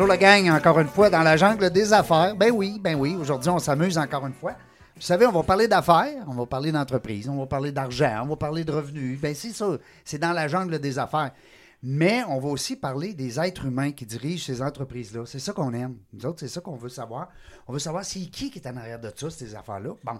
[0.00, 2.34] Bonjour la gang, encore une fois dans la jungle des affaires.
[2.34, 4.52] Ben oui, ben oui, aujourd'hui on s'amuse encore une fois.
[4.96, 8.28] Vous savez, on va parler d'affaires, on va parler d'entreprise, on va parler d'argent, on
[8.28, 9.20] va parler de revenus.
[9.20, 11.32] Ben c'est ça, c'est dans la jungle des affaires.
[11.82, 15.26] Mais on va aussi parler des êtres humains qui dirigent ces entreprises-là.
[15.26, 15.98] C'est ça qu'on aime.
[16.14, 17.28] Nous autres, c'est ça qu'on veut savoir.
[17.68, 19.90] On veut savoir c'est qui qui est en arrière de ça, ces affaires-là.
[20.02, 20.18] Bon.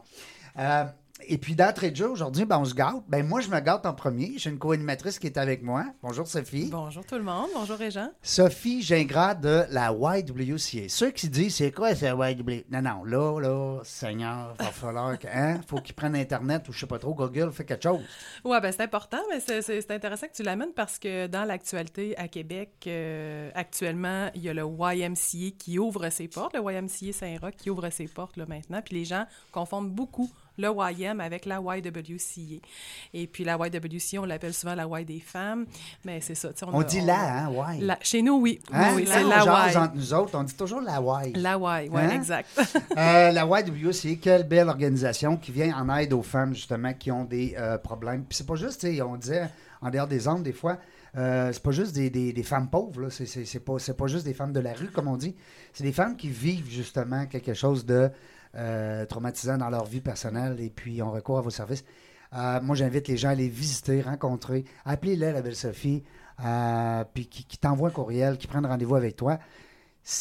[0.59, 0.85] Euh,
[1.29, 3.03] et puis d'entrée de jeu, aujourd'hui, ben, on se gâte.
[3.09, 4.35] Ben, moi, je me gâte en premier.
[4.37, 5.85] J'ai une co-animatrice qui est avec moi.
[6.03, 6.69] Bonjour, Sophie.
[6.71, 7.49] Bonjour tout le monde.
[7.55, 8.11] Bonjour, Régent.
[8.23, 10.89] Sophie Gingras de la YWCA.
[10.89, 12.65] Ceux qui disent, c'est quoi cette YWCA?
[12.71, 16.73] Non, non, là, là, Seigneur, il va falloir que, hein, faut qu'ils prennent Internet ou
[16.73, 18.01] je sais pas trop, Google fait quelque chose.
[18.45, 22.29] Oui, ben c'est important, mais c'est intéressant que tu l'amènes parce que dans l'actualité à
[22.29, 27.55] Québec, euh, actuellement, il y a le YMCA qui ouvre ses portes, le YMCA Saint-Roch
[27.57, 31.61] qui ouvre ses portes là, maintenant, puis les gens confondent beaucoup le YM avec la
[31.61, 32.61] YWCA.
[33.15, 35.67] Et puis la YWCA, on l'appelle souvent la Y des femmes,
[36.05, 36.51] mais c'est ça.
[36.63, 37.81] On, on, dit la, hein, Y.
[37.83, 38.61] La, chez nous, oui.
[38.73, 38.93] Hein?
[38.97, 39.77] oui, c'est la Y.
[39.77, 41.37] entre nous autres, on dit toujours la Y.
[41.37, 42.11] La Y, oui, hein?
[42.11, 42.49] exact.
[42.97, 47.25] euh, la YWCA, quelle belle organisation qui vient en aide aux femmes, justement, qui ont
[47.25, 48.25] des euh, problèmes.
[48.25, 49.49] Puis c'est pas juste, on disait,
[49.81, 50.79] en dehors des ondes, des fois,
[51.17, 53.11] euh, c'est pas juste des, des, des femmes pauvres, là.
[53.11, 55.35] C'est, c'est, pas, c'est pas juste des femmes de la rue, comme on dit.
[55.73, 58.11] C'est des femmes qui vivent justement quelque chose de
[58.57, 61.85] euh, traumatisant dans leur vie personnelle et puis ont recours à vos services.
[62.33, 64.65] Euh, moi, j'invite les gens à les visiter, rencontrer.
[64.85, 66.03] Appelez-les, la belle Sophie,
[66.45, 69.39] euh, puis qui, qui t'envoie un courriel, qui prennent rendez-vous avec toi.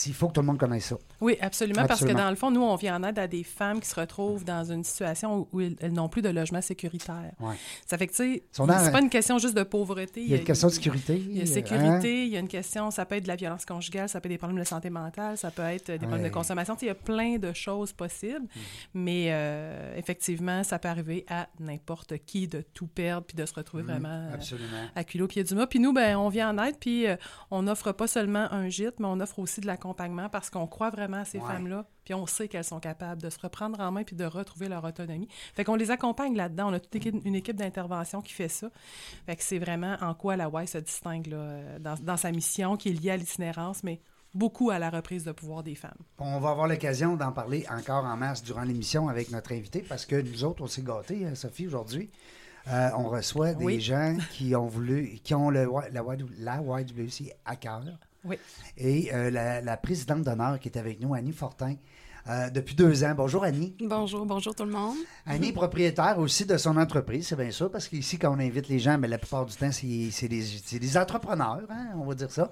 [0.05, 0.97] Il faut que tout le monde connaisse ça.
[1.21, 3.43] Oui, absolument, absolument, parce que dans le fond, nous, on vient en aide à des
[3.43, 7.31] femmes qui se retrouvent dans une situation où, elles n'ont plus de logement sécuritaire.
[7.39, 7.55] Ouais.
[7.85, 10.21] Ça fait que, tu sais, c'est pas une question juste de pauvreté.
[10.21, 11.15] Il y a une question de sécurité.
[11.17, 12.25] Il y a sécurité, hein?
[12.25, 14.33] il y a une question, ça peut être de la violence conjugale, ça peut être
[14.33, 16.75] des problèmes de santé mentale, ça peut être des problèmes de consommation.
[16.75, 18.59] Tu sais, il y a plein de choses possibles, mmh.
[18.93, 23.53] mais euh, effectivement, ça peut arriver à n'importe qui de tout perdre puis de se
[23.53, 24.87] retrouver mmh, vraiment absolument.
[24.95, 25.67] à culot pied du mât.
[25.67, 27.15] Puis nous, ben, on vient en aide, puis euh,
[27.49, 30.89] on n'offre pas seulement un gîte, mais on offre aussi de l'accompagnement parce qu'on croit
[30.89, 31.47] vraiment à ces Ouais.
[31.47, 34.67] femmes-là, puis on sait qu'elles sont capables de se reprendre en main puis de retrouver
[34.67, 35.29] leur autonomie.
[35.55, 36.69] Fait qu'on les accompagne là-dedans.
[36.69, 38.69] On a toute une équipe d'intervention qui fait ça.
[39.25, 42.75] Fait que c'est vraiment en quoi la Y se distingue là, dans, dans sa mission
[42.75, 44.01] qui est liée à l'itinérance, mais
[44.33, 45.97] beaucoup à la reprise de pouvoir des femmes.
[46.19, 50.05] On va avoir l'occasion d'en parler encore en masse durant l'émission avec notre invité parce
[50.05, 52.11] que nous autres, on s'est gâtés, hein, Sophie, aujourd'hui.
[52.67, 53.79] Euh, on reçoit des Oui.
[53.81, 56.03] gens qui ont voulu, qui ont le, la,
[56.37, 57.81] la YWC à cœur.
[58.25, 58.37] Oui.
[58.77, 61.75] Et euh, la, la présidente d'honneur qui est avec nous, Annie Fortin,
[62.27, 63.13] euh, depuis deux ans.
[63.15, 63.75] Bonjour Annie.
[63.81, 64.97] Bonjour, bonjour tout le monde.
[65.25, 68.67] Annie est propriétaire aussi de son entreprise, c'est bien ça, parce qu'ici, quand on invite
[68.67, 72.05] les gens, mais la plupart du temps, c'est c'est des, c'est des entrepreneurs, hein, on
[72.05, 72.51] va dire ça.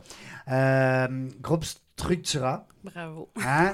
[0.50, 1.66] Euh, groupe
[1.98, 2.68] Structura.
[2.84, 3.28] Bravo.
[3.44, 3.74] Hein?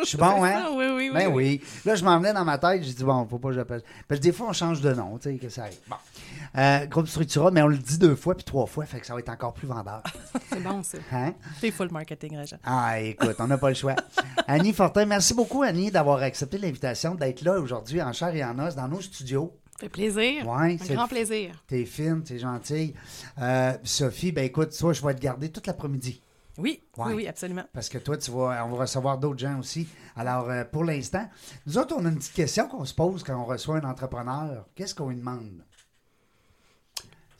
[0.00, 0.70] Je suis bon, hein?
[0.72, 1.10] oui, oui, oui.
[1.14, 1.60] Ben oui.
[1.84, 3.82] Là, je m'en venais dans ma tête, j'ai dit, bon, faut pas que j'appelle.
[4.08, 5.78] Parce que des fois, on change de nom, tu sais, que ça arrive.
[5.88, 5.96] Bon.
[6.58, 9.14] Euh, groupe Structura, mais on le dit deux fois puis trois fois, fait que ça
[9.14, 10.02] va être encore plus vendeur.
[10.50, 10.98] C'est bon, ça.
[11.12, 11.32] Hein?
[11.60, 12.56] C'est full marketing, Régent.
[12.64, 13.94] Ah, écoute, on n'a pas le choix.
[14.48, 18.58] Annie Fortin, merci beaucoup, Annie, d'avoir accepté l'invitation, d'être là aujourd'hui en chair et en
[18.58, 19.56] os dans nos studios.
[19.74, 20.46] Ça fait plaisir.
[20.48, 21.52] Ouais, Un grand plaisir.
[21.68, 22.94] T'es fine, t'es gentille.
[23.40, 26.20] Euh, Sophie, ben écoute, toi, je vais te garder toute l'après-midi.
[26.60, 27.04] Oui, Ouais.
[27.08, 27.64] oui, oui, absolument.
[27.72, 29.88] Parce que toi, tu vas, on va recevoir d'autres gens aussi.
[30.16, 31.28] Alors, euh, pour l'instant,
[31.66, 34.66] nous autres, on a une petite question qu'on se pose quand on reçoit un entrepreneur.
[34.74, 35.64] Qu'est-ce qu'on lui demande?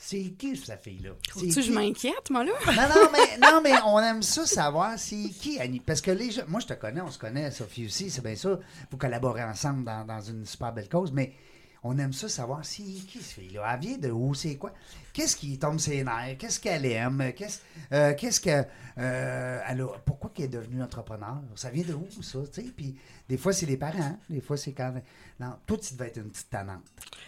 [0.02, 1.10] C'est qui cette fille-là?
[1.34, 1.70] Que je qui?
[1.72, 2.52] m'inquiète, moi, là?
[2.66, 5.80] Non, non, mais, non, mais on aime ça savoir c'est qui, Annie.
[5.80, 8.34] Parce que les gens, moi, je te connais, on se connaît, Sophie aussi, c'est bien
[8.34, 8.58] ça.
[8.90, 11.34] Vous collaborez ensemble dans, dans une super belle cause, mais
[11.82, 13.72] on aime ça savoir c'est qui cette fille-là.
[13.74, 14.72] Elle vient de où, c'est quoi?
[15.12, 16.36] Qu'est-ce qui tombe ses nerfs?
[16.38, 17.32] Qu'est-ce qu'elle aime?
[17.36, 17.60] Qu'est-ce
[17.92, 18.64] euh, qu'est-ce que.
[18.98, 21.36] euh, elle a- pourquoi qu'elle est devenue entrepreneur?
[21.56, 22.38] Ça vient de où, ça?
[22.52, 22.68] tu sais?
[22.76, 22.96] Puis
[23.28, 24.18] des fois, c'est les parents.
[24.28, 24.92] Des fois, c'est quand.
[25.38, 26.82] Non, toi, tu devais être une petite tannante.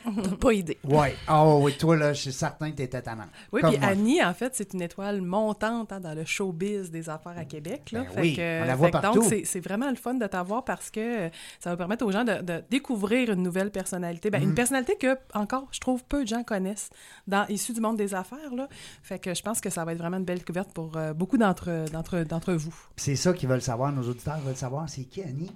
[0.05, 0.79] T'as pas idée.
[0.85, 1.09] Oui.
[1.31, 3.29] Oh, oui, toi, là, je suis certain que tu étais tannante.
[3.53, 3.79] Oui, puis.
[3.81, 7.91] Annie, en fait, c'est une étoile montante hein, dans le showbiz des affaires à Québec.
[7.93, 8.03] Là.
[8.15, 9.21] Ben oui, que, on la voit fait partout.
[9.23, 11.31] Donc, c'est- vraiment le fun de t'avoir parce que
[11.61, 14.29] ça va permettre aux gens de, de découvrir une nouvelle personnalité.
[14.31, 14.49] Ben, Mm.
[14.49, 16.91] Une personnalité que, encore, je trouve, peu de gens connaissent,
[17.29, 18.55] dans, du monde des affaires.
[18.55, 18.69] Là.
[19.03, 21.39] Fait que je pense que ça va être vraiment une belle découverte pour euh, beaucoup
[21.39, 22.75] d'entre d'entre- d'entre vous.
[22.97, 25.51] C'est ça qu'ils veulent savoir, nos auditeurs veulent savoir, c'est qui Annie,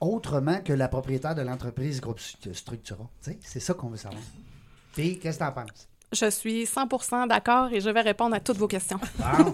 [0.00, 3.08] autrement que la propriétaire de l'entreprise Groupe Stru- Structura.
[3.22, 4.22] Tu C'est ça qu'on veut savoir.
[4.92, 5.88] Puis, qu'est-ce que t'en penses?
[6.12, 8.98] Je suis 100% d'accord et je vais répondre à toutes vos questions.
[9.18, 9.52] Bon.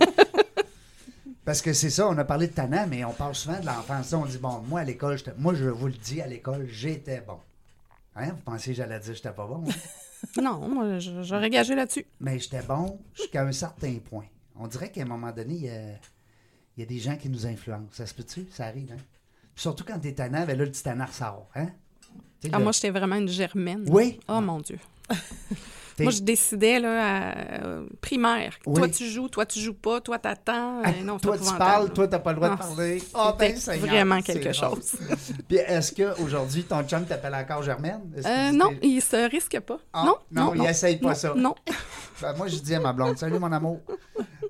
[1.45, 4.13] Parce que c'est ça, on a parlé de Tana, mais on parle souvent de l'enfance.
[4.15, 7.39] On dit, bon, moi, à l'école, moi, je vous le dis, à l'école, j'étais bon.
[8.17, 8.29] Hein?
[8.31, 9.63] Vous pensez que j'allais dire que j'étais pas bon?
[9.69, 9.73] hein?
[10.43, 12.07] Non, moi, je- j'aurais gagé là-dessus.
[12.21, 14.27] mais j'étais bon jusqu'à un certain point.
[14.57, 15.81] On dirait qu'à un moment donné, il y a,
[16.77, 17.89] il y a des gens qui nous influencent.
[17.93, 18.47] Ça se peut-tu?
[18.51, 19.03] Ça arrive, hein?
[19.55, 21.69] Puis surtout quand t'es tannant, ben là, le petit tannard sort, hein?
[22.45, 23.85] Ah, là- moi, j'étais vraiment une germaine.
[23.89, 24.21] Oui.
[24.29, 24.79] Oh mon Dieu.
[26.01, 26.91] Moi, je décidais, là,
[27.31, 28.55] à euh, primaire.
[28.67, 28.75] Oui.
[28.75, 30.83] Toi, tu joues, toi, tu joues pas, toi, t'attends.
[30.85, 33.03] Ah, Euh, non, c'est toi, tu parles, toi, t'as pas le droit de Ah, parler.
[33.15, 34.93] Ah, c'était ben, Seigneur, vraiment quelque chose.
[35.49, 38.01] Puis est-ce qu'aujourd'hui, ton chum t'appelle encore Germaine?
[38.25, 39.79] Euh, non, il se risque pas.
[39.93, 41.35] Ah, non, non, non, il essaye pas non, ça.
[41.37, 41.55] Non,
[42.23, 43.81] Ben, moi, je dis à ma blonde, salut mon amour.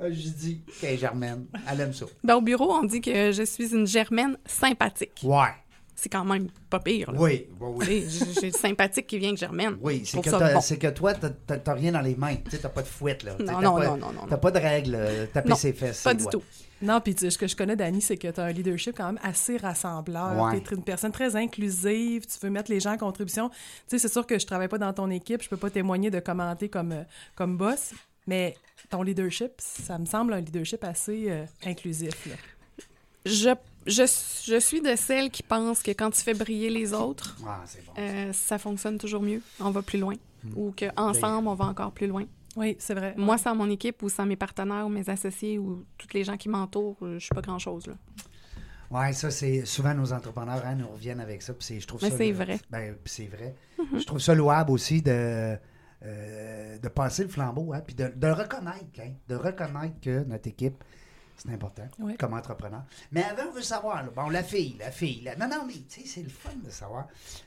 [0.00, 1.47] Je dis qu'elle est Germaine.
[1.70, 2.05] Elle aime ça.
[2.23, 5.20] Ben, au bureau, on dit que je suis une germaine sympathique.
[5.25, 5.49] Ouais.
[5.96, 7.12] C'est quand même pas pire.
[7.12, 7.20] Là.
[7.20, 8.06] Oui, oui, oui.
[8.41, 9.76] J'ai le sympathique qui vient que germaine.
[9.81, 10.61] Oui, Je c'est que, bon.
[10.61, 12.35] c'est que toi, t'as- rien dans les mains.
[12.61, 13.37] T'as pas de fouette, là.
[13.38, 16.02] Non, t'as non, pas, non, non, non, T'as pas de règles, euh, taper ses fesses.
[16.02, 16.43] Pas du tout.
[16.82, 19.20] Non, puis ce que je connais d'Annie, c'est que tu as un leadership quand même
[19.23, 20.37] assez rassembleur.
[20.37, 20.61] Ouais.
[20.61, 23.49] Tu es une personne très inclusive, tu veux mettre les gens en contribution.
[23.49, 23.55] Tu
[23.87, 26.19] sais, c'est sûr que je travaille pas dans ton équipe, je peux pas témoigner de
[26.20, 27.02] commenter comme, euh,
[27.37, 27.93] comme boss,
[28.26, 28.56] mais
[28.90, 32.26] ton leadership, ça me semble un leadership assez euh, inclusif.
[32.26, 32.35] là.
[33.25, 33.50] Je,
[33.86, 34.02] je,
[34.46, 37.92] je suis de celles qui pensent que quand tu fais briller les autres, Ah, bon.
[37.98, 39.42] euh, ça fonctionne toujours mieux.
[39.60, 40.14] On va plus loin.
[40.42, 40.50] Hmm.
[40.56, 42.25] Ou qu'ensemble, on va encore plus loin.
[42.56, 43.14] Oui, c'est vrai.
[43.16, 46.36] Moi, sans mon équipe ou sans mes partenaires ou mes associés ou tous les gens
[46.36, 47.86] qui m'entourent, euh, je suis pas grand-chose.
[47.88, 47.94] là.
[48.90, 51.52] Ouais, ça, c'est souvent nos entrepreneurs hein, nous reviennent avec ça.
[51.52, 52.16] Puis c'est- je trouve Mais ça.
[52.16, 52.60] c'est vrai.
[52.70, 53.54] Ben, c'est vrai.
[53.98, 55.56] Je trouve ça louable aussi de,
[56.04, 60.46] euh, de passer le flambeau, hein, puis de, de reconnaître, hein, de reconnaître que notre
[60.48, 60.84] équipe,
[61.36, 62.16] c'est important Oui.
[62.16, 62.82] comme entrepreneur.
[63.12, 65.75] Mais avant, on veut savoir, là, bon, la fille, la fille, la- non, non, mais
[65.75, 67.06] tu sais, c'est le fun de savoir.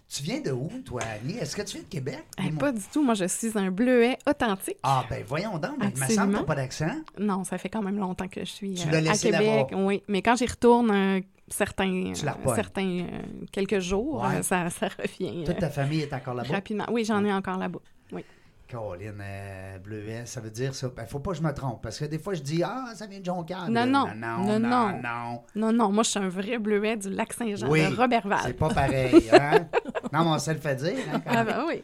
[0.10, 1.38] Tu viens de où, toi, Annie?
[1.38, 2.24] Est-ce que tu viens de Québec?
[2.44, 3.04] Eh, pas du tout.
[3.04, 4.78] Moi, je suis un bleuet authentique.
[4.84, 6.96] Ah, ben voyons donc, mais il me semble que pas d'accent.
[7.18, 9.68] Non, ça fait quand même longtemps que je suis Tu euh, à Québec.
[9.74, 12.14] Oui, mais quand j'y retourne euh, certains, euh,
[12.56, 14.38] certains euh, quelques jours, Ouais.
[14.38, 16.54] euh, ça, ça revient Toute ta famille est encore là-bas?
[16.54, 16.86] rapidement.
[16.92, 17.80] Oui, j'en ai encore là-bas.
[18.12, 18.24] Oui.
[18.68, 20.90] Caroline, euh, bleuet, ça veut dire ça.
[20.90, 23.08] Ben, faut pas que je me trompe, parce que des fois, je dis, ah, ça
[23.08, 23.70] vient de Jonquière.
[23.70, 24.44] Non, non, non.
[24.44, 25.72] non, Non, non, non.
[25.72, 25.92] non.
[25.92, 28.40] Moi, je suis un vrai bleuet du lac Saint-Jean, Oui, de Robertval.
[28.44, 29.68] C'est pas pareil, hein?
[30.14, 31.82] non, mais on se le fait dire, hein, quand Ah ben oui.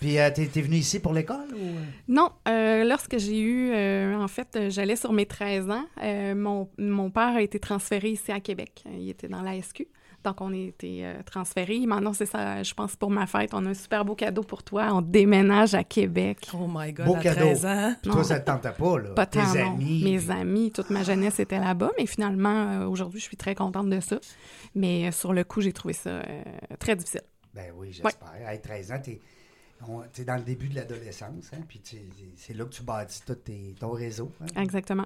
[0.00, 1.74] Puis, euh, t'es, t'es venu ici pour l'école ou...
[2.08, 5.84] Non, euh, lorsque j'ai eu, euh, en fait, euh, j'allais sur mes 13 ans,
[6.36, 8.84] mon, mon père a été transféré ici à Québec.
[8.90, 9.86] Il était dans la SQ.
[10.26, 11.76] Donc, on a été euh, transférés.
[11.76, 13.54] Il m'a annoncé ça, je pense, pour ma fête.
[13.54, 14.88] On a un super beau cadeau pour toi.
[14.92, 16.48] On déménage à Québec.
[16.52, 17.40] Oh my God, Beau à cadeau.
[17.42, 17.94] 13 ans.
[18.02, 18.16] Puis Non.
[18.16, 19.10] toi, ça te tentait pas, là?
[19.10, 19.74] Pas Tes tant, non.
[19.74, 20.02] amis.
[20.02, 21.92] Mes amis, toute ma jeunesse était là-bas.
[21.96, 24.18] Mais finalement, euh, aujourd'hui, je suis très contente de ça.
[24.74, 26.42] Mais euh, sur le coup, j'ai trouvé ça euh,
[26.80, 27.22] très difficile.
[27.54, 28.12] Ben oui, j'espère.
[28.46, 29.20] À 13 ans, t'es,
[29.88, 31.58] on- t'es dans le début de l'adolescence, hein?
[31.68, 31.96] Puis tu-
[32.36, 34.32] c'est là que tu bâtis tout tes- ton réseau.
[34.42, 34.60] hein?
[34.60, 35.04] Exactement.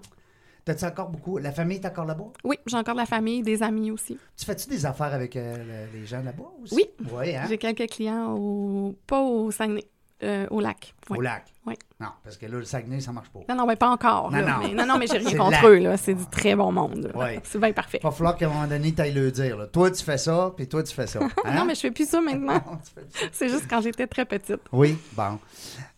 [0.70, 1.38] T'as-tu encore beaucoup...
[1.38, 2.26] La famille est encore là-bas?
[2.44, 4.17] Oui, j'ai encore de la famille, des amis aussi.
[4.37, 6.75] Tu fais-tu des affaires avec euh, le- les gens là-bas aussi?
[6.76, 6.84] Oui.
[7.12, 7.46] Oui, hein?
[7.49, 8.94] J'ai quelques clients au...
[9.06, 9.84] pas au Saguenay,
[10.22, 10.94] euh, au lac.
[11.08, 11.19] Oui.
[11.19, 11.44] Au lac?
[11.67, 11.75] Oui.
[12.00, 13.40] Non, parce que là, le Saguenay, ça marche pas.
[13.49, 14.31] Non, non, mais pas encore.
[14.31, 14.46] Non, là.
[14.58, 14.69] non.
[14.69, 15.78] Mais, non, non, mais j'ai rien contre eux.
[15.78, 15.96] là.
[15.96, 17.12] C'est du très bon monde.
[17.14, 17.40] Ouais.
[17.45, 17.99] C'est bien parfait.
[18.02, 19.56] Il va falloir qu'à un moment donné, tu ailles le dire.
[19.59, 19.66] là.
[19.66, 21.21] Toi, tu fais ça, puis toi, tu fais ça.
[21.45, 21.54] Hein?
[21.54, 22.62] Non, mais je fais plus ça maintenant.
[23.33, 24.61] C'est juste quand j'étais très petite.
[24.73, 25.38] Oui, bon.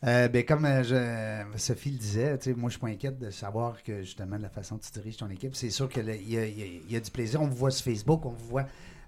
[0.04, 3.82] Euh, ben, comme euh, je- Sophie le disait, moi, je suis pas inquiète de savoir
[3.84, 7.00] que, justement, de la façon que tu diriges ton équipe, c'est sûr qu'il y a
[7.00, 7.40] du plaisir.
[7.40, 8.64] On vous voit sur Facebook, on vous voit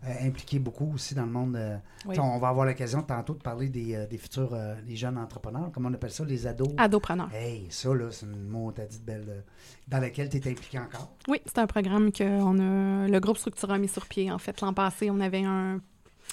[0.06, 1.56] euh, impliqué beaucoup aussi dans le monde.
[1.56, 2.18] euh, Oui.
[2.18, 5.70] On va avoir l'occasion tantôt de parler des, euh, des futurs, euh, les jeunes entrepreneurs,
[5.72, 6.68] comment on appelle ça, les ados.
[6.76, 7.28] Adopreneur.
[7.34, 9.44] Hey, ça, là, c'est une mot, t'as dit de belle.
[9.88, 11.14] dans laquelle tu es impliqué encore.
[11.28, 14.30] Oui, c'est un programme que on a, le groupe Structura a mis sur pied.
[14.30, 15.80] En fait, l'an passé, on avait un,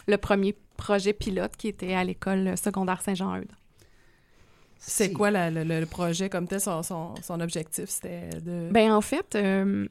[0.08, 3.52] le premier projet pilote qui était à l'école secondaire Saint-Jean-Eudes.
[4.84, 5.14] C'est Si.
[5.14, 7.88] quoi la- le, le projet comme tel, son, son, son objectif?
[7.88, 8.70] C'était de...
[8.72, 9.88] Ben en fait, euh,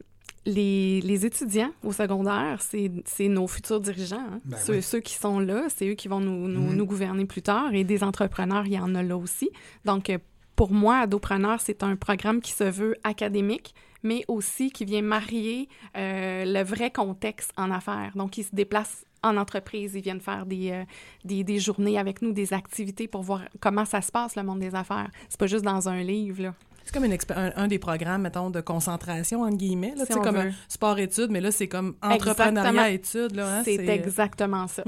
[0.46, 4.16] les, les étudiants au secondaire, c'est nos futurs dirigeants.
[4.18, 4.40] hein.
[4.44, 4.82] Ben ceux, oui.
[4.82, 6.76] ceux qui sont là, c'est eux qui vont nous, nous, Mhm.
[6.76, 7.74] nous gouverner plus tard.
[7.74, 9.50] Et des entrepreneurs, il y en a là aussi.
[9.84, 10.18] Donc, euh,
[10.56, 15.68] pour moi, Adopreneur, c'est un programme qui se veut académique, mais aussi qui vient marier
[15.96, 18.12] euh, le vrai contexte en affaires.
[18.14, 20.84] Donc, ils se déplacent en entreprise, ils viennent faire des, euh,
[21.26, 24.60] des, des journées avec nous, des activités pour voir comment ça se passe, le monde
[24.60, 25.10] des affaires.
[25.28, 26.54] C'est pas juste dans un livre, là.
[26.84, 29.94] C'est comme une un, un des programmes, mettons, de concentration, entre guillemets.
[30.06, 30.48] Si on comme veut.
[30.48, 33.34] un sport-études, mais là, c'est comme entrepreneuriat-études.
[33.36, 34.82] là, hein, c'est C'est exactement ça.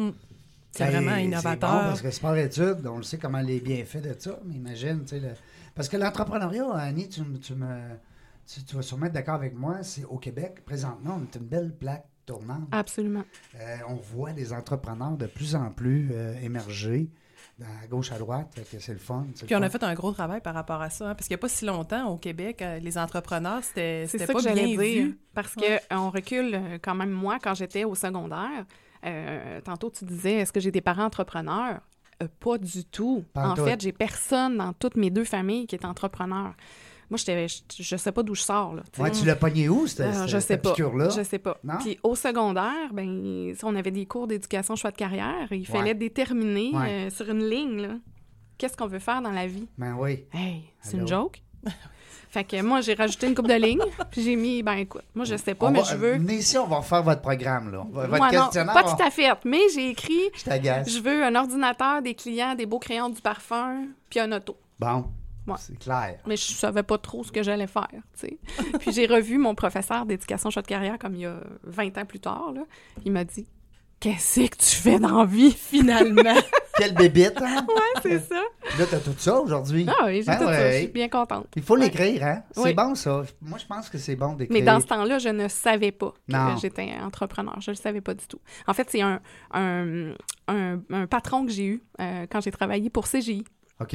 [0.73, 1.71] c'est Ben, vraiment C'est innovateur.
[1.71, 5.09] bon parce que sport-études, on le sait comment les bienfaits de ça, mais imagine, tu
[5.17, 5.29] sais, le-
[5.75, 7.67] parce que l'entrepreneuriat, Annie, tu, me- tu me,
[8.47, 11.47] tu, tu vas sûrement être d'accord avec moi, c'est au Québec, présentement, on est une
[11.47, 12.69] belle plaque tournante.
[12.73, 13.25] Absolument.
[13.61, 17.09] Euh, on voit des entrepreneurs de plus en plus euh, émerger,
[17.61, 19.25] à gauche, à droite, c'est le fun.
[19.41, 21.35] le Puis on a fait un gros travail par rapport à ça, hein, parce qu'il
[21.35, 24.39] n'y a pas si longtemps au Québec, euh, les entrepreneurs, c'était C'est c'était ça pas
[24.41, 25.05] que j'allais bien dire.
[25.05, 25.19] vu.
[25.35, 25.81] Parce Ouais.
[25.89, 28.65] que on recule euh, quand même, moi, quand j'étais au secondaire,
[29.05, 31.81] euh, tantôt tu disais, est-ce que j'ai des parents entrepreneurs?
[32.23, 33.25] Euh, pas du tout.
[33.33, 33.65] Pas en en tout.
[33.65, 36.55] fait, j'ai personne dans toutes mes deux familles qui est entrepreneur.
[37.13, 38.75] Moi, je, je sais pas d'où je sors.
[38.75, 38.83] Là.
[38.99, 40.75] Ouais, tu l'as pogné où, cette, Euh, cette- je sais cette pas.
[40.75, 41.59] Je sais pas.
[41.63, 41.75] Non?
[41.81, 45.47] Puis au secondaire, ben, si on avait des cours d'éducation choix de carrière.
[45.51, 45.65] Il Ouais.
[45.67, 46.89] fallait déterminer Ouais.
[47.07, 47.99] euh, sur une ligne
[48.57, 49.69] qu'est-ce qu'on veut faire dans la vie.
[49.77, 50.25] Ben oui.
[50.33, 51.43] Hey, c'est une joke.
[52.31, 55.25] fait que moi, j'ai rajouté une coupe de lignes, puis j'ai mis, ben écoute, moi,
[55.27, 56.13] je sais pas, On mais va- je veux.
[56.17, 57.85] Venez ici, on va refaire votre programme, là.
[57.91, 58.73] Votre Moi, non, questionnaire.
[58.75, 60.89] pas tout à fait, mais j'ai écrit, Je t'agace.
[60.91, 64.57] je veux un ordinateur, des clients, des beaux crayons, du parfum, puis un auto.
[64.81, 65.05] Bon.
[65.47, 65.55] Ouais.
[65.59, 66.19] C'est clair.
[66.27, 68.39] Mais je savais pas trop ce que j'allais faire, tu sais.
[68.81, 72.05] Puis j'ai revu mon professeur d'éducation choix de carrière comme il y a 20 ans
[72.07, 72.63] plus tard, là.
[73.05, 73.47] Il m'a dit
[74.01, 75.53] Qu'est-ce que tu fais dans la vie?
[75.53, 76.35] Finalement?
[76.77, 77.65] Quelle bébite, hein?
[77.69, 78.41] Ouais, c'est ça.
[78.79, 79.87] Là, t'as tout ça aujourd'hui.
[79.89, 80.71] Ah oui, j'ai Ben tout ça.
[80.73, 81.47] Je suis bien contente.
[81.55, 82.43] Il faut l'écrire, hein?
[82.51, 82.75] C'est Oui.
[82.75, 83.23] bon, ça.
[83.41, 84.59] Moi, je pense que c'est bon d'écrire.
[84.59, 86.57] Mais dans ce temps-là, je ne savais pas que Non.
[86.57, 87.55] j'étais entrepreneur.
[87.61, 88.41] Je ne le savais pas du tout.
[88.67, 89.21] En fait, c'est un,
[89.53, 90.15] un,
[90.49, 93.45] un- un patron que j'ai eu euh, quand j'ai travaillé pour CGI.
[93.81, 93.95] OK?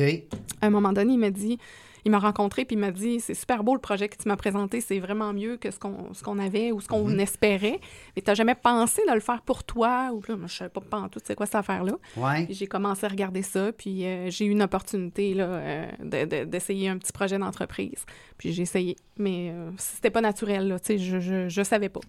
[0.62, 1.58] À un moment donné, il m'a dit,
[2.06, 4.36] il m'a rencontré puis il m'a dit, c'est super beau le projet que tu m'as
[4.38, 7.20] présenté, c'est vraiment mieux que ce qu'on ce qu'on avait ou ce qu'on Mhm.
[7.20, 7.80] espérait.
[8.16, 10.12] Mais tu n'as jamais pensé de le faire pour toi?
[10.14, 11.94] Ou là, je savais pas pas en tout c'est quoi cette affaire-là.
[12.16, 12.46] Ouais.
[12.46, 16.26] Puis J'ai commencé à regarder ça, puis euh, j'ai eu une opportunité là, euh, de-
[16.26, 18.06] de- d'essayer un petit projet d'entreprise.
[18.38, 21.90] Puis j'ai essayé, mais euh, c'était pas naturel, là, tu sais, je, je, je savais
[21.90, 22.02] pas.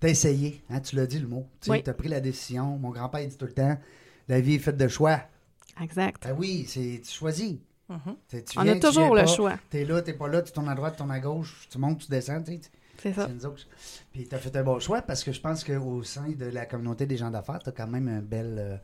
[0.00, 0.80] T'as essayé, hein?
[0.80, 1.46] Tu l'as dit, le mot.
[1.60, 1.82] Tu Oui.
[1.86, 2.78] as pris la décision.
[2.78, 3.76] Mon grand-père, dit tout le temps
[4.28, 5.20] la vie est faite de choix.
[5.80, 6.22] Exact.
[6.26, 7.56] Ben oui, c'est tu choisis.
[7.88, 8.16] Mhm.
[8.28, 9.26] Tu On a tu toujours le pas.
[9.26, 9.54] choix.
[9.70, 12.00] T'es là, t'es pas là, tu tournes à droite, tu tournes à gauche, tu montes,
[12.00, 12.60] tu descends, tu sais.
[13.00, 13.28] C'est ça.
[14.12, 16.66] Puis tu as fait un bon choix parce que je pense qu'au sein de la
[16.66, 18.76] communauté des gens d'affaires, tu as quand même un bel, euh,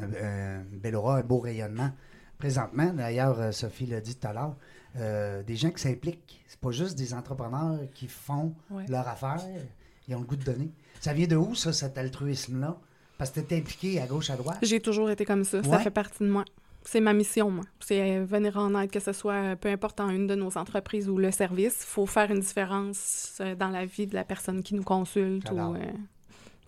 [0.00, 1.90] un, un bel aura, un beau rayonnement.
[2.38, 4.56] Présentement, d'ailleurs, euh, Sophie l'a dit tout à l'heure,
[4.98, 6.44] euh, des gens qui s'impliquent.
[6.46, 8.86] C'est pas juste des entrepreneurs qui font Ouais.
[8.88, 9.40] leur affaire,
[10.06, 10.70] ils ont le goût de donner.
[11.00, 12.78] Ça vient de où, ça, cet altruisme-là?
[13.18, 14.58] Parce que tu es impliqué à gauche, à droite?
[14.62, 15.58] J'ai toujours été comme ça.
[15.58, 15.64] Ouais.
[15.64, 16.44] Ça fait partie de moi.
[16.84, 17.64] C'est ma mission, moi.
[17.80, 20.56] C'est euh, venir en aide, que ce soit euh, peu importe en une de nos
[20.56, 21.78] entreprises ou le service.
[21.82, 25.50] Il faut faire une différence euh, dans la vie de la personne qui nous consulte.
[25.50, 25.78] Ou, euh,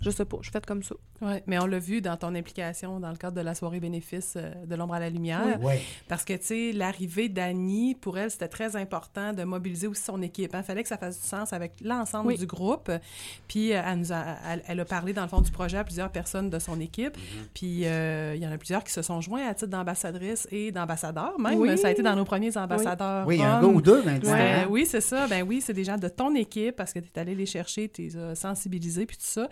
[0.03, 0.97] je sais pas, je faite comme ça.
[1.21, 4.35] Oui, mais on l'a vu dans ton implication dans le cadre de la soirée bénéfice
[4.37, 5.59] euh, de l'ombre à la lumière.
[5.61, 5.75] Oui.
[6.07, 10.23] Parce que, tu sais, l'arrivée d'Annie, pour elle, c'était très important de mobiliser aussi son
[10.23, 10.53] équipe.
[10.57, 12.39] Il fallait que ça fasse du sens avec l'ensemble Oui.
[12.39, 12.91] du groupe.
[13.49, 15.85] Puis, euh, elle, nous a, elle, elle a parlé, dans le fond, du projet à
[15.85, 17.17] plusieurs personnes de son équipe.
[17.17, 17.49] Mm-hmm.
[17.55, 20.71] Puis, euh, il y en a plusieurs qui se sont joints à titre d'ambassadrice et
[20.73, 21.39] d'ambassadeur.
[21.39, 21.77] Même, Oui.
[21.79, 23.27] ça a été dans nos premiers ambassadeurs.
[23.27, 24.33] Oui, il y a un gars ou deux maintenant.
[24.33, 24.67] Ouais, hein?
[24.71, 25.27] oui, c'est ça.
[25.27, 27.89] Ben oui, c'est des gens de ton équipe parce que tu es allé les chercher,
[27.89, 29.49] tu les as sensibilisés, puis tout ça.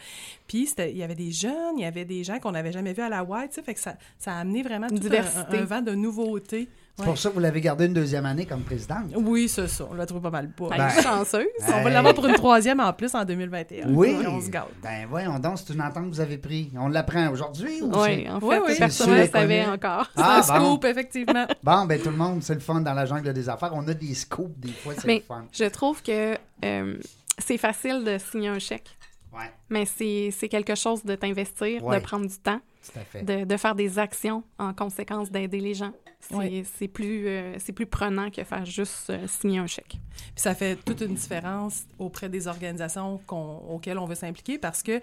[0.46, 3.02] Puis il y avait des jeunes, il y avait des gens qu'on n'avait jamais vus
[3.02, 5.58] à la White, tu sais, fait que ça, ça a amené vraiment tout un- Diversité.
[5.58, 6.68] Un, un vent de nouveauté.
[6.98, 7.08] C'est Ouais.
[7.08, 9.12] pour ça que vous l'avez gardé une deuxième année comme présidente.
[9.16, 9.86] Oui, c'est ça.
[9.90, 10.70] On l'a trouvé pas mal beau.
[10.70, 11.44] Ben, je suis chanceuse.
[11.68, 13.88] on va l'avoir pour une troisième en plus en 2021.
[13.90, 14.16] Oui.
[14.26, 14.68] On se gâte.
[14.82, 16.68] Ben voyons donc, c'est une entente que vous avez prise.
[16.74, 18.74] On l'apprend aujourd'hui ou Oui, c'est- en fait, Oui, oui.
[18.78, 20.08] personne ne le savait encore.
[20.16, 20.70] Ah, c'est un bon.
[20.70, 21.46] scoop, effectivement.
[21.62, 23.72] Bon, ben tout le monde, c'est le fun dans la jungle des affaires.
[23.74, 25.44] On a des scoops, des fois, c'est Mais le fun.
[25.52, 26.96] je trouve que euh,
[27.38, 28.88] c'est facile de signer un chèque,
[29.32, 31.98] Ouais, mais c'est c'est quelque chose de t'investir, Ouais.
[32.00, 33.22] de prendre du temps, tout à fait.
[33.22, 35.92] de, de faire des actions en conséquence d'aider les gens.
[36.20, 39.98] C'est c'est plus, euh, c'est plus prenant que faire juste euh, signer un chèque.
[40.16, 43.20] Puis ça fait toute une différence auprès des organisations
[43.68, 45.00] auxquelles on veut s'impliquer parce que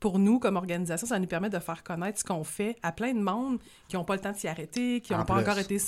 [0.00, 3.12] pour nous, comme organisation, ça nous permet de faire connaître ce qu'on fait à plein
[3.12, 5.42] de monde qui n'ont pas le temps de s'y arrêter, qui En n'ont pas plus.
[5.42, 5.78] encore été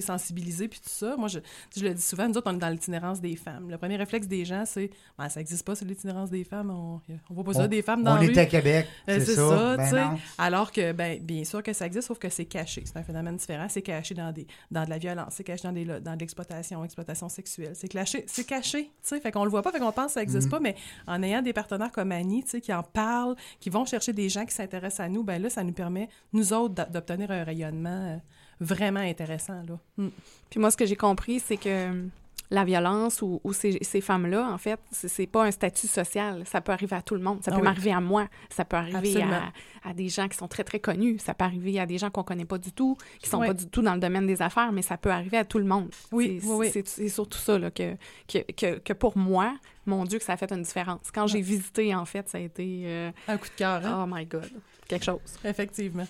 [0.00, 1.16] sensibilisés, puis tout ça.
[1.16, 1.38] Moi, je,
[1.76, 3.70] je le dis souvent, nous autres, on est dans l'itinérance des femmes.
[3.70, 6.70] Le premier réflexe des gens, c'est ben, ça n'existe pas, c'est l'itinérance des femmes.
[6.70, 8.30] On ne voit pas ça, On- des femmes dans On la rue.
[8.32, 9.76] est à Québec, Euh, c'est ça.
[9.76, 10.18] ça, Ben.
[10.38, 12.82] Alors que, ben, bien sûr que ça existe, sauf que c'est caché.
[12.84, 13.66] C'est un phénomène différent.
[13.68, 16.84] C'est caché dans, des, dans de la violence, c'est caché dans, des, dans de l'exploitation,
[16.84, 17.72] exploitation sexuelle.
[17.74, 19.20] C'est caché, c'est caché, tu sais.
[19.20, 20.50] Fait qu'on le voit pas, fait qu'on pense que ça existe Mhm.
[20.50, 20.74] pas, mais
[21.06, 24.28] en ayant des partenaires comme Annie, tu sais, qui en parlent, qui vont chercher des
[24.28, 28.14] gens qui s'intéressent à nous, ben là, ça nous permet, nous autres, d'obtenir un rayonnement
[28.14, 28.16] euh,
[28.60, 29.78] vraiment intéressant, là.
[29.96, 30.08] Mm.
[30.48, 32.08] Puis moi, ce que j'ai compris, c'est que
[32.52, 36.42] la violence ou, ou ces, ces femmes-là, en fait, c'est pas un statut social.
[36.46, 37.38] Ça peut arriver à tout le monde.
[37.44, 37.68] Ça Ah peut oui.
[37.68, 38.26] m'arriver à moi.
[38.48, 39.52] Ça peut arriver à,
[39.88, 41.18] à des gens qui sont très, très connus.
[41.20, 43.66] Ça peut arriver à des gens qu'on connaît pas du tout, qui sont pas du
[43.68, 45.90] tout dans le domaine des affaires, mais ça peut arriver à tout le monde.
[46.10, 46.70] Oui, C'est- oui, oui.
[46.72, 47.94] C'est c'est surtout ça, là, que,
[48.26, 49.54] que, que, que pour moi,
[49.86, 51.10] mon Dieu, que ça a fait une différence.
[51.14, 52.82] Quand j'ai visité, en fait, ça a été...
[52.84, 54.04] euh, Un coup de cœur, hein?
[54.08, 54.50] oh my God,
[54.88, 55.20] quelque chose.
[55.44, 56.06] Effectivement.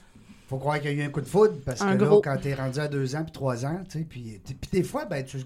[0.51, 2.17] Faut croire qu'il y a eu un coup de foudre parce Un que gros.
[2.17, 4.41] là, quand t'es rendu à deux ans puis trois ans, tu sais, puis,
[4.73, 5.39] des fois, ben, tu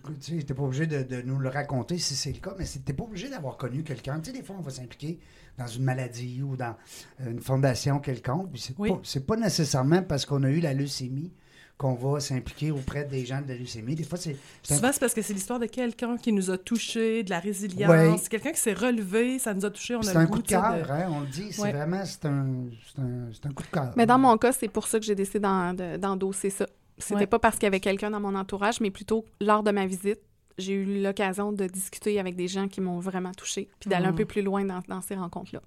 [0.42, 3.04] t'es pas obligé de, de nous le raconter si c'est le cas, mais t'es pas
[3.04, 4.18] obligé d'avoir connu quelqu'un.
[4.20, 5.18] Tu sais, des fois, on va s'impliquer
[5.58, 6.74] dans une maladie ou dans
[7.20, 8.50] euh, une fondation quelconque.
[8.50, 8.88] puis c'est Oui.
[8.88, 11.30] pas, c'est pas nécessairement parce qu'on a eu la leucémie
[11.76, 13.94] qu'on va s'impliquer auprès des gens de la leucémie.
[13.96, 17.24] Des fois, c'est Souvent, c'est parce que c'est l'histoire de quelqu'un qui nous a touchés,
[17.24, 17.90] de la résilience.
[17.90, 18.14] Ouais.
[18.20, 20.42] C'est quelqu'un qui s'est relevé, ça nous a touchés, on a le un goût, coup
[20.42, 21.48] de cœur, hein, on le dit.
[21.52, 21.72] C'est Ouais.
[21.72, 22.46] vraiment, c'est un,
[22.94, 23.92] c'est un, c'est un coup de cœur.
[23.96, 26.66] Mais dans mon cas, c'est pour ça que j'ai décidé d'en- de- d'endosser ça.
[26.96, 27.26] C'était Ouais.
[27.26, 30.20] pas parce qu'il y avait quelqu'un dans mon entourage, mais plutôt lors de ma visite,
[30.58, 34.10] j'ai eu l'occasion de discuter avec des gens qui m'ont vraiment touchée, puis d'aller un
[34.10, 34.16] Mhm.
[34.16, 35.60] peu plus loin dans, dans ces rencontres-là.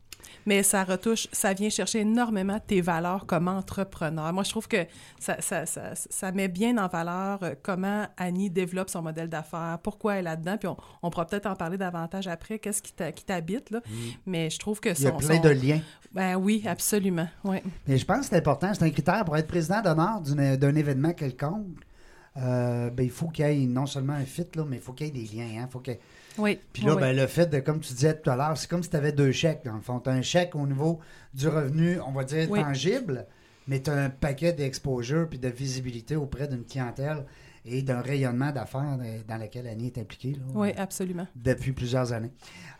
[0.45, 4.33] Mais ça retouche, ça vient chercher énormément tes valeurs comme entrepreneur.
[4.33, 4.85] Moi, je trouve que
[5.19, 9.77] ça, ça, ça, ça met bien en valeur euh, comment Annie développe son modèle d'affaires,
[9.83, 12.93] pourquoi elle est là-dedans, puis on, on pourra peut-être en parler davantage après, qu'est-ce qui
[13.25, 13.79] t'habite, là.
[14.25, 15.17] Mais je trouve que Il y a son...
[15.17, 15.81] plein son- de liens.
[16.11, 17.57] Ben oui, absolument, oui.
[17.87, 21.13] Mais je pense que c'est important, c'est un critère pour être président d'honneur d'un événement
[21.13, 21.67] quelconque.
[22.37, 24.93] Euh, ben, il faut qu'il y ait non seulement un fit, là, mais il faut
[24.93, 25.61] qu'il y ait des liens.
[25.63, 25.97] Hein, faut qu'il
[26.37, 26.59] Oui.
[26.73, 28.83] Puis là, oui, ben, le fait de, comme tu disais tout à l'heure, c'est comme
[28.83, 29.99] si tu avais deux chèques, dans le fond.
[29.99, 30.99] Tu as un chèque au niveau
[31.33, 32.61] du revenu, on va dire, Oui.
[32.61, 33.25] tangible,
[33.67, 37.25] mais tu as un paquet d'exposure puis de visibilité auprès d'une clientèle
[37.69, 41.27] et d'un rayonnement d'affaires dans lequel Annie est impliquée là, oui, absolument.
[41.35, 42.31] depuis plusieurs années.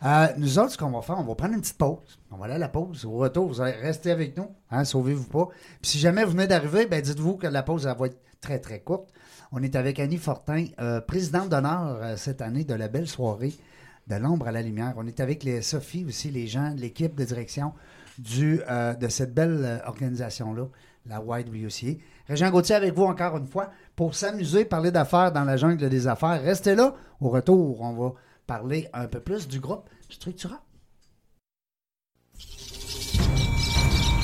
[0.02, 2.18] Euh, nous autres, ce qu'on va faire, on va prendre une petite pause.
[2.30, 3.04] On va aller à la pause.
[3.04, 4.48] Au retour, vous allez rester avec nous.
[4.70, 5.48] Hein, Sauvez-vous pas.
[5.82, 8.58] Puis si jamais vous venez d'arriver, ben dites-vous que la pause elle va être très,
[8.58, 9.12] très courte.
[9.52, 13.54] On est avec Annie Fortin, euh, présidente d'honneur euh, cette année de la belle soirée
[14.06, 14.94] de l'ombre à la lumière.
[14.96, 17.72] On est avec les Sophie aussi, les gens, l'équipe de direction
[18.40, 20.64] euh, de cette belle organisation-là,
[21.06, 21.98] la White WCA.
[22.26, 26.06] Régent Gauthier avec vous encore une fois pour s'amuser, parler d'affaires dans la jungle des
[26.06, 26.42] affaires.
[26.42, 26.94] Restez là.
[27.20, 28.14] Au retour, on va
[28.46, 30.62] parler un peu plus du groupe Structura.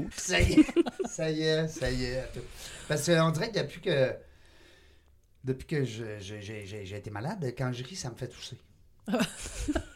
[0.00, 0.12] Cute.
[0.20, 0.66] Ça y est,
[1.08, 2.24] ça y est, ça y est.
[2.88, 4.12] Parce qu'on dirait que depuis que
[5.44, 8.56] depuis que je- je- j'ai été malade, quand je ris, ça me fait tousser.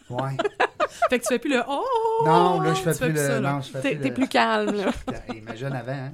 [0.09, 0.37] Ouais.
[1.11, 1.85] Fait que tu fais plus le «Oh!»
[2.24, 3.16] Non, là, je fais plus le.
[3.26, 4.92] ça, non, je fais T'es plus t'es le- plus calme, là.
[5.35, 6.12] Imagine avant, hein?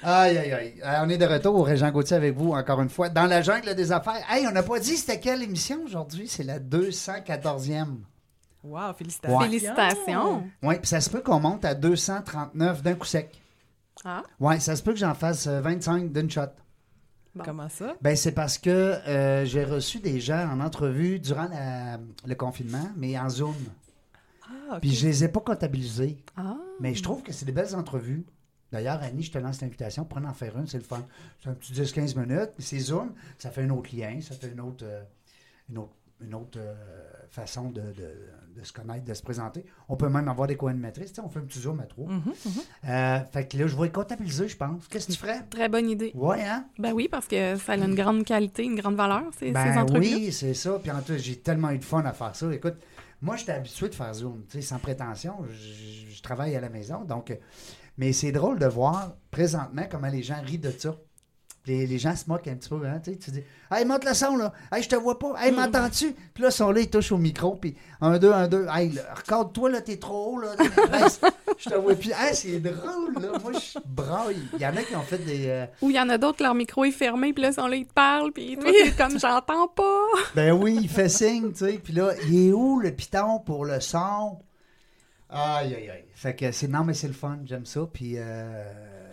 [0.00, 0.80] Aïe, aïe, aïe.
[0.84, 3.42] Euh, on est de retour au Régent Gauthier avec vous, encore une fois, dans la
[3.42, 4.24] jungle des affaires.
[4.30, 6.28] Hey, on n'a pas dit c'était quelle émission aujourd'hui?
[6.28, 7.96] C'est la 214e.
[8.64, 9.38] Wow, félicitations.
[9.38, 9.44] Ouais.
[9.46, 10.50] Félicitations.
[10.62, 13.40] Oui, puis ça se peut qu'on monte à 239 d'un coup sec.
[14.04, 16.42] Ah, Oui, ça se peut que j'en fasse euh, 25 d'une shot.
[17.34, 17.44] Bon.
[17.44, 17.94] Comment ça?
[18.00, 22.88] Ben, c'est parce que euh, j'ai reçu des gens en entrevue durant la- le confinement,
[22.96, 23.54] mais en Zoom.
[24.70, 24.78] Ah.
[24.80, 26.24] Puis je les ai pas comptabilisés.
[26.36, 26.56] ah.
[26.80, 28.24] Mais je trouve que c'est des belles entrevues.
[28.70, 31.02] D'ailleurs, Annie, je te lance l'invitation pour en faire une, c'est le fun.
[31.42, 34.48] C'est un petit 10-15 minutes, puis c'est Zoom, ça fait un autre lien, ça fait
[34.50, 35.02] une autre, euh,
[35.70, 36.74] une autre, une autre euh,
[37.30, 38.28] façon de, de-
[38.60, 39.64] de se connaître, de se présenter.
[39.88, 42.08] On peut même avoir des co-animatrices, on fait un petit Zoom à trois.
[42.08, 42.52] Mhm, mhm.
[42.88, 44.88] Euh, fait que là, je vais comptabiliser, je pense.
[44.88, 45.42] Qu'est-ce que tu ferais?
[45.48, 46.10] Très bonne idée.
[46.14, 46.66] Ouais, hein?
[46.78, 49.78] Ben oui, parce que ça a une grande qualité, une grande valeur, ces, ces Ben
[49.78, 50.78] entrevues oui, c'est ça.
[50.82, 52.52] Puis en tout, j'ai tellement eu de fun à faire ça.
[52.52, 52.74] Écoute,
[53.22, 55.34] moi, j'étais habitué de faire Zoom, tu sais, sans prétention.
[55.50, 57.30] Je, je travaille à la maison, donc...
[57.30, 57.36] euh,
[57.96, 60.96] Mais c'est drôle de voir présentement comment les gens rient de ça.
[61.68, 64.04] Les, les gens se moquent un petit peu, hein, tu sais, tu dis «Hey, monte
[64.04, 64.52] le son, là!
[64.72, 65.34] Hey, je te vois pas!
[65.38, 68.48] Hey, m'entends-tu?» Puis là, ils sont là, ils touchent au micro, puis «Un, deux, un,
[68.48, 68.66] deux.
[68.74, 70.48] Hey, regarde-toi, là, t'es trop haut, là!
[70.58, 71.04] Hey,
[71.58, 72.10] je te vois plus.
[72.10, 73.38] Hey, c'est drôle, là!
[73.42, 74.36] Moi, je braille.
[74.54, 75.46] Il y en a qui ont fait des...
[75.48, 77.66] euh, Ou il y en a d'autres, leur micro est fermé, puis là, ils sont
[77.66, 80.00] là, ils te parlent, puis toi, t'es comme, j'entends pas.
[80.34, 81.80] Ben oui, il fait signe, tu sais.
[81.82, 84.38] Puis là, il est où le piton pour le son?
[85.30, 86.04] Aïe, aïe, aïe.
[86.14, 87.80] Fait que c'est, non, mais c'est le fun, j'aime ça.
[87.92, 88.64] Puis, euh,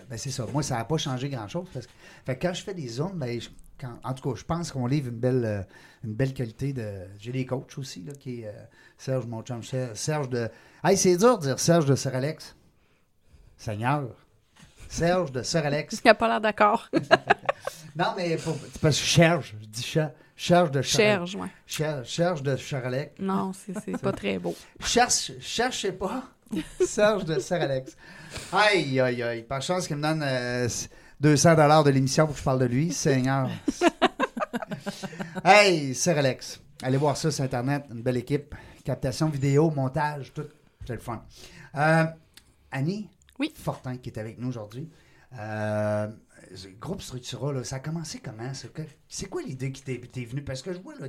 [0.10, 0.46] ben c'est ça.
[0.52, 1.68] Moi, ça n'a pas changé grand-chose.
[1.74, 1.92] Parce que,
[2.26, 4.88] fait quand je fais des zooms, ben, je- quand- en tout cas, je pense qu'on
[4.88, 5.62] livre une belle, euh,
[6.04, 7.06] une belle qualité de.
[7.20, 8.52] J'ai des coachs aussi, là, qui est euh,
[8.98, 9.62] Serge, mon chum,
[9.94, 10.50] Serge de.
[10.84, 12.56] Hey, c'est dur de dire Serge de Sir Alex.
[13.58, 14.10] Seigneur.
[14.90, 16.00] Serge de Sir Alex.
[16.06, 16.90] Il a pas l'air d'accord.
[17.98, 19.56] Non, mais pour, parce que je cherche.
[19.62, 20.82] Je dis cher- Cherche de.
[20.82, 21.48] Cherche, ouais.
[21.66, 23.14] Cher- Cherche de Alex.
[23.20, 24.54] Non, c'est c'est pas très beau.
[24.82, 26.26] Cherche, cherchez pas.
[26.86, 27.96] Serge de Sir Alex.
[28.52, 29.44] Aïe, aïe, aïe.
[29.44, 30.68] Par chance qu'il me donne euh,
[31.22, 32.92] 200 dollars de l'émission pour que je parle de lui.
[32.94, 33.50] Seigneur.
[35.44, 36.62] hey, Sir Alex.
[36.84, 37.86] Allez voir ça sur Internet.
[37.92, 38.56] Une belle équipe.
[38.84, 40.48] Captation vidéo, montage, tout.
[40.86, 41.24] C'est le fun.
[41.76, 42.06] Euh,
[42.72, 43.52] Annie Oui.
[43.56, 44.90] Fortin, qui est avec nous aujourd'hui.
[45.40, 46.08] Euh,
[46.80, 48.52] groupe Structura, là, ça a commencé comment?
[49.10, 50.44] C'est quoi l'idée qui t'est venue?
[50.44, 51.08] Parce que je vois, là,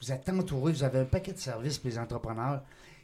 [0.00, 2.62] vous êtes entouré, vous avez un paquet de services pour les entrepreneurs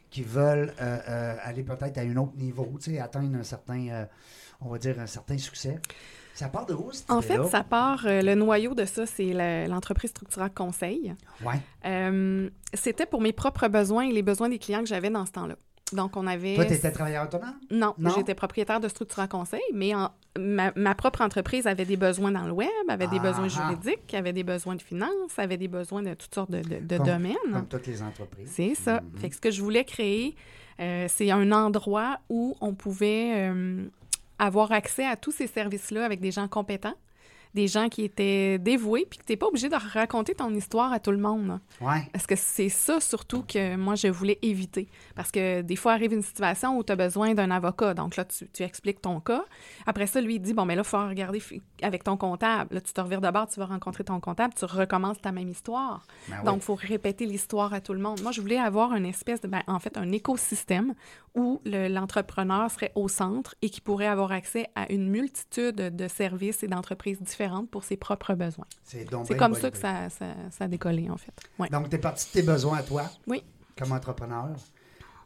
[0.09, 3.87] qui veulent euh, euh, aller peut-être à un autre niveau, tu sais, atteindre un certain,
[3.89, 4.05] euh,
[4.61, 5.79] on va dire, un certain succès.
[6.33, 9.67] Ça part de où, cette En fait, ça part, le noyau de ça, c'est le-
[9.67, 11.15] l'entreprise Structura Conseil.
[11.43, 11.55] Ouais.
[11.85, 15.31] Euh, C'était pour mes propres besoins et les besoins des clients que j'avais dans ce
[15.31, 15.55] temps-là.
[15.93, 16.55] Donc, on avait...
[16.55, 17.55] Toi, tu étais travailleur autonome?
[17.71, 18.11] Non, Non?
[18.15, 22.45] j'étais propriétaire de Structura Conseil, mais en- ma, ma propre entreprise avait des besoins dans
[22.45, 23.69] le web, avait des besoins ah.
[23.69, 26.97] juridiques, avait des besoins de finances, avait des besoins de toutes sortes de, de- de
[26.97, 27.35] Comme- domaines.
[27.53, 28.51] Comme toutes les entreprises.
[28.53, 29.01] C'est ça.
[29.01, 29.19] Mhm.
[29.19, 30.35] Fait que ce que je voulais créer,
[30.81, 33.85] euh, c'est un endroit où on pouvait euh,
[34.39, 36.95] avoir accès à tous ces services-là avec des gens compétents,
[37.53, 40.91] des gens qui étaient dévoués, puis que tu n'es pas obligé de raconter ton histoire
[40.93, 41.59] à tout le monde.
[41.81, 42.07] Ouais.
[42.13, 44.89] Parce que c'est ça surtout que moi, je voulais éviter.
[45.15, 47.93] Parce que des fois, arrive une situation où tu as besoin d'un avocat.
[47.93, 49.43] Donc là, tu, tu expliques ton cas.
[49.85, 51.41] Après ça, lui, il dit, bon, mais là, il faut regarder
[51.81, 52.75] avec ton comptable.
[52.75, 55.49] Là, tu te revires de bord, tu vas rencontrer ton comptable, tu recommences ta même
[55.49, 56.05] histoire.
[56.29, 56.45] Ben oui.
[56.45, 58.21] Donc, il faut répéter l'histoire à tout le monde.
[58.21, 60.93] Moi, je voulais avoir une espèce de, ben, en fait, un écosystème
[61.33, 66.07] où le- l'entrepreneur serait au centre et qui pourrait avoir accès à une multitude de
[66.07, 68.65] services et d'entreprises différentes pour ses propres besoins.
[68.83, 71.33] c'est donc C'est bien comme ça que ça, ça, ça a décollé, en fait.
[71.59, 71.69] Ouais.
[71.69, 73.03] Donc, tu es parti de tes besoins à toi.
[73.27, 73.43] Oui.
[73.77, 74.55] Comme entrepreneur.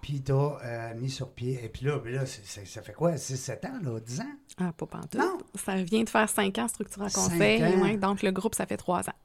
[0.01, 1.63] Puis, tu as mis sur pied.
[1.63, 3.13] Et puis là, là ça fait quoi?
[3.15, 3.99] 6-7 ans, là?
[3.99, 4.35] 10 ans?
[4.57, 5.15] Ah, pas pantoute.
[5.15, 5.37] Non.
[5.55, 7.63] Ça vient de faire cinq ans, Structure à conseil.
[7.63, 7.81] ans.
[7.81, 9.15] ouais, donc, le groupe, ça fait trois ans.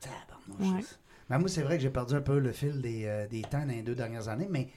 [0.00, 0.82] Tabarnouche.
[0.82, 0.84] Ouais.
[1.30, 3.60] Ben, moi, c'est vrai que j'ai perdu un peu le fil des, euh, des temps
[3.60, 4.68] dans les deux dernières années, mais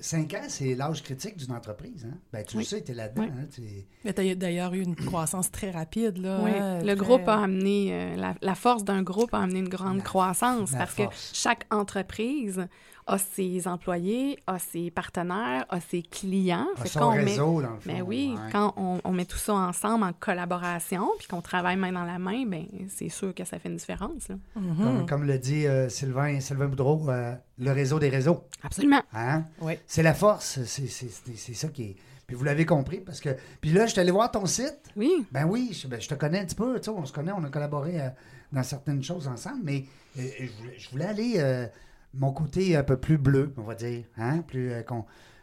[0.00, 2.06] 5 ans, c'est l'âge critique d'une entreprise.
[2.10, 2.16] Hein?
[2.32, 3.22] Ben, tu le sais, tu es là-dedans.
[3.22, 3.28] Oui.
[3.32, 3.62] hein, tu-
[4.04, 6.18] Mais tu as d'ailleurs eu une croissance très rapide.
[6.18, 9.38] Là, Oui, hein, le très- groupe a amené, euh, la, la force d'un groupe a
[9.40, 11.30] amené une grande La- croissance la parce force.
[11.32, 12.66] que chaque entreprise
[13.08, 16.66] a ses employés, a ses partenaires, a ses clients.
[16.76, 17.92] Ah, Fait son met- réseau, dans le fond.
[17.92, 18.50] Ben oui, ouais.
[18.50, 22.18] quand on, on met tout ça ensemble en collaboration, puis qu'on travaille main dans la
[22.18, 24.28] main, ben c'est sûr que ça fait une différence.
[24.28, 24.34] là.
[24.56, 24.76] Mhm.
[24.82, 28.42] Comme, comme le dit euh, Sylvain, Sylvain Boudreau, euh, le réseau des réseaux.
[28.62, 29.02] Absolument.
[29.12, 29.44] Hein?
[29.60, 29.74] Oui.
[29.86, 30.60] C'est la force.
[30.64, 31.96] C'est c'est- c'est- c'est ça qui est.
[32.26, 33.36] Puis vous l'avez compris parce que.
[33.60, 34.80] Puis là, je suis allé voir ton site.
[34.96, 35.24] Oui.
[35.30, 37.30] Ben oui, je, ben, je te connais un petit peu, tu sais, on se connaît,
[37.30, 38.08] on a collaboré euh,
[38.52, 39.84] dans certaines choses ensemble, mais
[40.18, 41.66] euh, je, voulais, je voulais aller euh,
[42.14, 44.82] mon côté un peu plus bleu, on va dire, hein, plus euh,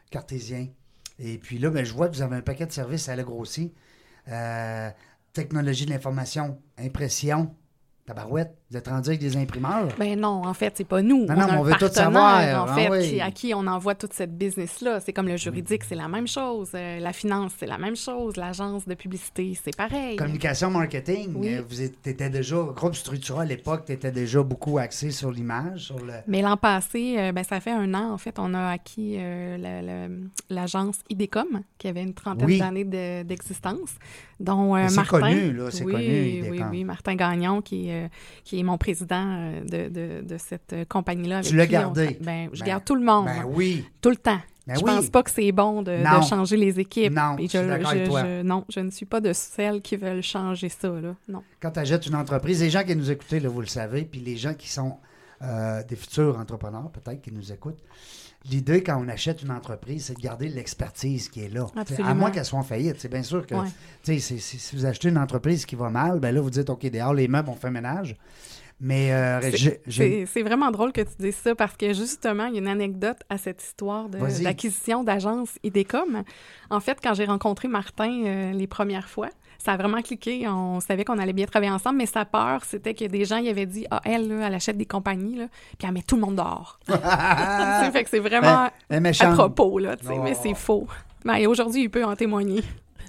[0.09, 0.67] cartésien.
[1.19, 3.23] Et puis là, ben, je vois que vous avez un paquet de services à la
[3.23, 3.73] grossi.
[4.29, 4.89] Euh,
[5.33, 7.55] technologie de l'information, impression,
[8.05, 9.87] tabarouette, vous êtes rendu avec des imprimeurs?
[9.97, 11.25] Ben non, en fait, c'est pas nous.
[11.25, 12.63] Non, on non, a un on veut tout savoir.
[12.63, 13.09] en Ah fait, oui.
[13.11, 14.99] qui- à qui on envoie toute cette business-là.
[14.99, 16.71] C'est comme le juridique, c'est la même chose.
[16.73, 18.35] Euh, la finance, c'est la même chose.
[18.35, 20.15] L'agence de publicité, c'est pareil.
[20.17, 21.55] Communication marketing, Oui.
[21.55, 25.81] euh, vous étiez déjà, groupe Structura à l'époque, tu étais déjà beaucoup axé sur l'image,
[25.85, 26.13] sur le.
[26.27, 29.57] Mais l'an passé, euh, ben, ça fait un an, en fait, on a acquis euh,
[29.57, 30.07] la- la-
[30.49, 32.59] l'agence IDECOM, qui avait une trentaine Oui.
[32.59, 33.91] d'années de- d'existence,
[34.39, 35.19] dont euh, Martin...
[35.19, 38.07] connu, là, oui, connu, Oui, oui, Martin Gagnon, qui, est, euh,
[38.43, 41.41] qui est mon président euh, de, de- de cette compagnie-là.
[41.41, 42.17] Tu l'as on gardé.
[42.21, 43.85] Ben, je Ben, garde tout le monde, Ben oui.
[44.01, 44.39] tout le temps.
[44.65, 44.91] Ben je oui.
[44.95, 45.97] pense pas que c'est bon de,
[46.29, 47.11] changer les équipes.
[47.13, 48.23] Non, je avec toi.
[48.43, 50.87] non, je ne suis pas de celles qui veulent changer ça.
[50.87, 51.15] Là.
[51.27, 51.43] Non.
[51.61, 54.21] Quand tu achètes une entreprise, les gens qui nous écoutent, là, vous le savez, puis
[54.21, 54.97] les gens qui sont
[55.41, 57.83] euh, des futurs entrepreneurs, peut-être, qui nous écoutent,
[58.49, 61.65] l'idée, quand on achète une entreprise, c'est de garder l'expertise qui est là.
[62.03, 62.95] À moins qu'elle soit en faillite.
[62.99, 63.67] C'est bien sûr que Ouais.
[64.03, 66.69] t'sais, c'est- c'est- si vous achetez une entreprise qui va mal, ben là, vous dites,
[66.69, 68.15] OK, dehors, les meubles, on fait ménage.
[68.81, 72.57] Mais euh, C'est- j'ai- vraiment drôle que tu dises ça parce que justement, il y
[72.57, 76.23] a une anecdote à cette histoire de- d'acquisition d'agence IDECOM.
[76.69, 79.29] En fait, quand j'ai rencontré Martin euh, les premières fois,
[79.63, 80.47] ça a vraiment cliqué.
[80.47, 83.49] On savait qu'on allait bien travailler ensemble, mais sa peur, c'était que des gens y
[83.49, 85.45] avaient dit Ah, elle, là, elle achète des compagnies, là,
[85.77, 86.79] puis elle met tout le monde dehors.
[87.91, 90.87] Fait que c'est vraiment Elle à propos, là, mais c'est faux.
[91.25, 92.61] Ben, aujourd'hui, il peut en témoigner.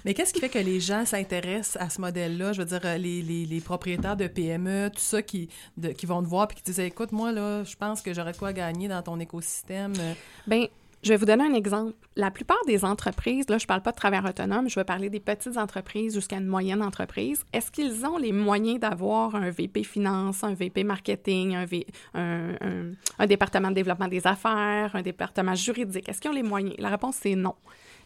[0.05, 2.53] Mais qu'est-ce qui fait que les gens s'intéressent à ce modèle-là?
[2.53, 6.05] Je veux dire, euh, les, les- les propriétaires de PME, tout ça, qui, de- qui
[6.05, 8.37] vont te voir et qui te disent Écoute, moi, là, je pense que j'aurais de
[8.37, 9.93] quoi gagner dans ton écosystème.
[9.99, 10.13] Euh,
[10.45, 10.67] Bien,
[11.05, 11.93] je vais vous donner un exemple.
[12.15, 15.11] La plupart des entreprises, là, je ne parle pas de travailleurs autonomes, je vais parler
[15.11, 17.45] des petites entreprises jusqu'à une moyenne entreprise.
[17.53, 21.55] Est-ce qu'ils ont les moyens d'avoir un VP finance, un VP marketing,
[22.15, 26.09] un, département de développement des affaires, un département juridique?
[26.09, 26.73] Est-ce qu'ils ont les moyens?
[26.79, 27.53] La réponse, c'est non.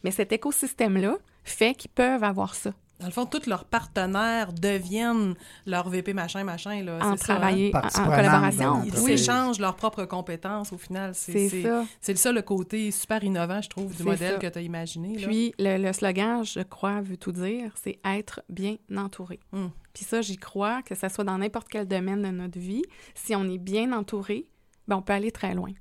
[0.04, 5.36] Mais cet écosystème-là fait qu'ils peuvent avoir ça, Dans le fond, tous leurs partenaires deviennent
[5.66, 6.84] leur VP machin, machin.
[6.84, 7.38] Là, en c'est ça, hein?
[7.38, 8.84] travailler en, collaboration.
[8.84, 11.16] Ils s'échangent leurs propres compétences au final.
[11.16, 11.86] C'est ça.
[12.02, 14.40] c'est ça le côté super innovant, je trouve, du modèle ça.
[14.40, 15.18] que tu as imaginé.
[15.18, 15.28] là.
[15.28, 19.40] Puis le, le slogan, je crois, veut tout dire, c'est être bien entouré.
[19.54, 19.68] Mm.
[19.94, 22.84] Puis ça, j'y crois, que ça soit dans n'importe quel domaine de notre vie.
[23.16, 24.48] Si on est bien entouré,
[24.88, 25.72] ben, on peut aller très loin.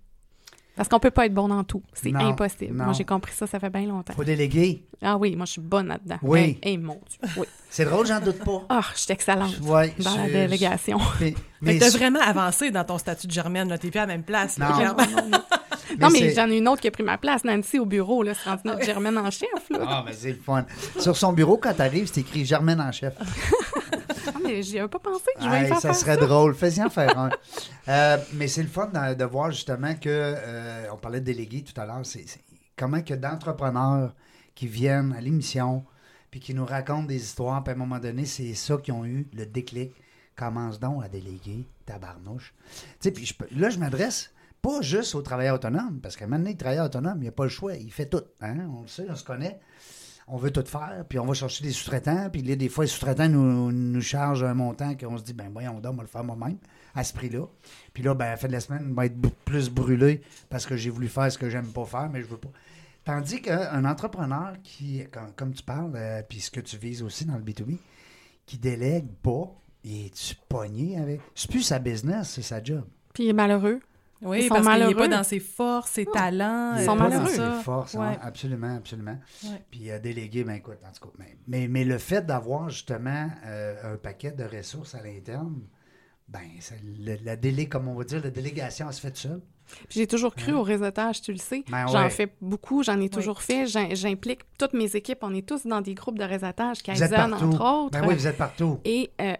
[0.79, 1.83] Parce qu'on peut pas être bon dans tout.
[1.93, 2.73] C'est Non, impossible.
[2.75, 2.85] non.
[2.85, 4.13] Moi, j'ai compris ça, ça fait bien longtemps.
[4.15, 4.85] Faut déléguer.
[5.03, 6.19] Ah oui, moi, je suis bonne là-dedans.
[6.23, 6.57] Oui.
[6.63, 7.31] Eh, eh, mon Dieu.
[7.37, 7.47] Oui.
[7.71, 8.63] C'est drôle, j'en doute pas.
[8.69, 10.99] Ah, je suis excellente Ouais, dans la je- délégation.
[11.21, 13.77] Mais, Fait mais, que t'as vraiment avancé dans ton statut de germaine, là.
[13.77, 15.39] T'es plus à la même place, là, Non.
[16.01, 18.23] non, mais c'est- j'en ai une autre qui a pris ma place, Nancy, au bureau.
[18.23, 19.49] là, C'est rendu notre Germaine en chef.
[19.71, 19.79] Là.
[19.85, 20.65] Ah, mais c'est le fun.
[21.01, 23.15] Sur son bureau, quand t'arrives, c'est écrit Germaine en chef.
[24.49, 25.25] Mais j'y avais pas pensé.
[25.41, 26.55] Je vais faire ça faire serait drôle.
[26.55, 27.31] Fais-y en faire un.
[27.89, 31.63] Euh, mais c'est le fun de, de voir justement que, euh, on parlait de délégués
[31.63, 32.25] tout à l'heure, c'est
[32.77, 34.15] comment que d'entrepreneurs
[34.55, 35.85] qui viennent à l'émission
[36.31, 39.05] puis qui nous racontent des histoires, puis à un moment donné, c'est ça qui ont
[39.07, 39.93] eu le déclic.
[40.37, 42.55] Commence donc à déléguer, tabarnouche.
[42.69, 44.31] Tu sais, puis je peux- là, je m'adresse
[44.63, 47.29] pas juste aux travailleurs autonomes, parce qu'à un moment donné, le travailleur autonome, il n'y
[47.29, 48.23] a pas le choix, il fait tout.
[48.41, 48.57] Hein?
[48.77, 49.59] On le sait, on se connaît
[50.31, 52.89] on veut tout faire, puis on va chercher des sous-traitants, puis là, des fois, les
[52.89, 56.25] sous-traitants nous, nous chargent un montant qu'on se dit, ben voyons on va le faire
[56.25, 56.59] moi-même,
[56.95, 57.47] à ce prix-là.
[57.93, 60.67] Puis là, ben, à la fin de la semaine, on va être plus brûlé parce
[60.67, 62.51] que j'ai voulu faire ce que j'aime pas faire, mais je veux pas.
[63.05, 65.03] Tandis qu'un entrepreneur qui,
[65.37, 67.79] comme, tu parles, euh, puis ce que tu vises aussi dans le B2B,
[68.45, 69.51] qui délègue pas,
[69.85, 71.21] et tu pogné avec?
[71.35, 72.85] C'est plus sa business, c'est sa job.
[73.15, 73.81] Puis il est malheureux.
[74.21, 74.95] Oui, Ils sont parce qu'il n'est malheureux.
[74.97, 76.73] pas dans ses forces, ses talents.
[76.77, 77.37] Ils Il sont est pas malheureux.
[77.37, 78.19] dans ses forces, hein, Ouais.
[78.21, 79.19] absolument, absolument.
[79.45, 79.63] Ouais.
[79.71, 83.29] Puis euh, déléguer, ben écoute, en tout cas, mais, mais, mais le fait d'avoir justement
[83.47, 85.61] euh, un paquet de ressources à l'interne,
[86.29, 89.41] ben, ça- le- la délai, comme on va dire, la délégation, elle se fait seule.
[89.89, 91.63] Puis j'ai toujours cru au réseautage, tu le sais.
[91.71, 92.11] Ben J'en ouais.
[92.11, 93.67] fais beaucoup, j'en ai toujours fait.
[93.67, 95.19] J'im- J'implique toutes mes équipes.
[95.23, 97.45] On est tous dans des groupes de réseautage, Kaizen, partout.
[97.45, 98.01] entre autres.
[98.01, 98.81] Ben oui, vous êtes partout.
[98.87, 99.35] Et euh,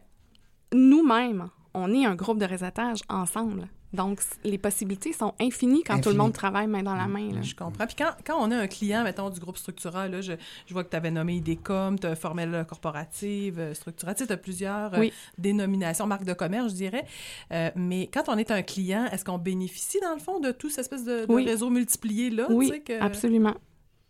[0.73, 3.69] nous-mêmes, on est un groupe de réseautage ensemble.
[3.95, 7.33] Donc, les possibilités sont infinies quand tout le monde travaille main dans la main.
[7.33, 7.41] là.
[7.43, 7.87] Je comprends.
[7.87, 10.33] Puis quand, quand on a un client, mettons, du groupe Structura, là, je,
[10.67, 14.33] je vois que tu avais nommé IDECOM, tu as Formel Corporative, euh, Structura, tu sais,
[14.33, 15.07] as plusieurs euh,
[15.39, 17.07] dénominations, marques de commerce, je dirais.
[17.53, 20.69] Euh, mais quand on est un client, est-ce qu'on bénéficie, dans le fond, de tout
[20.69, 21.45] cette espèce de, de Oui.
[21.45, 22.47] réseau multiplié-là?
[22.47, 23.01] tu Oui, sais, que...
[23.01, 23.55] absolument.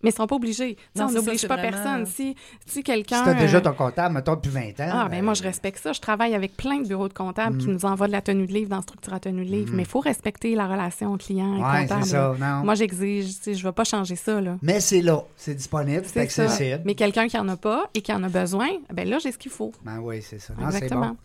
[0.03, 0.77] Mais ils ne sont pas obligés.
[0.95, 2.07] Non, on n'oblige pas vraiment- personne.
[2.07, 3.25] Si, si Si quelqu'un...
[3.25, 4.91] tu as déjà euh, ton comptable, mettons, depuis 20 ans.
[4.93, 5.93] Ah, ben ben, moi, je respecte ça.
[5.93, 7.59] Je travaille avec plein de bureaux de comptables Mm.
[7.59, 9.73] qui nous envoient de la tenue de livre dans Structura Tenue de livre.
[9.75, 12.05] Mais il faut respecter la relation client et Ouais, comptable.
[12.05, 12.65] c'est ça, non.
[12.65, 13.35] Moi, j'exige.
[13.45, 14.41] Je ne vais pas changer ça.
[14.41, 14.57] Là.
[14.63, 16.43] Mais c'est là, c'est disponible, c'est ça.
[16.45, 16.83] accessible.
[16.85, 19.39] Mais quelqu'un qui en a pas et qui en a besoin, ben là, j'ai ce
[19.39, 19.73] qu'il faut.
[19.85, 20.55] Ben oui, c'est ça.
[20.55, 21.09] Non, c'est Exactement.
[21.09, 21.17] bon.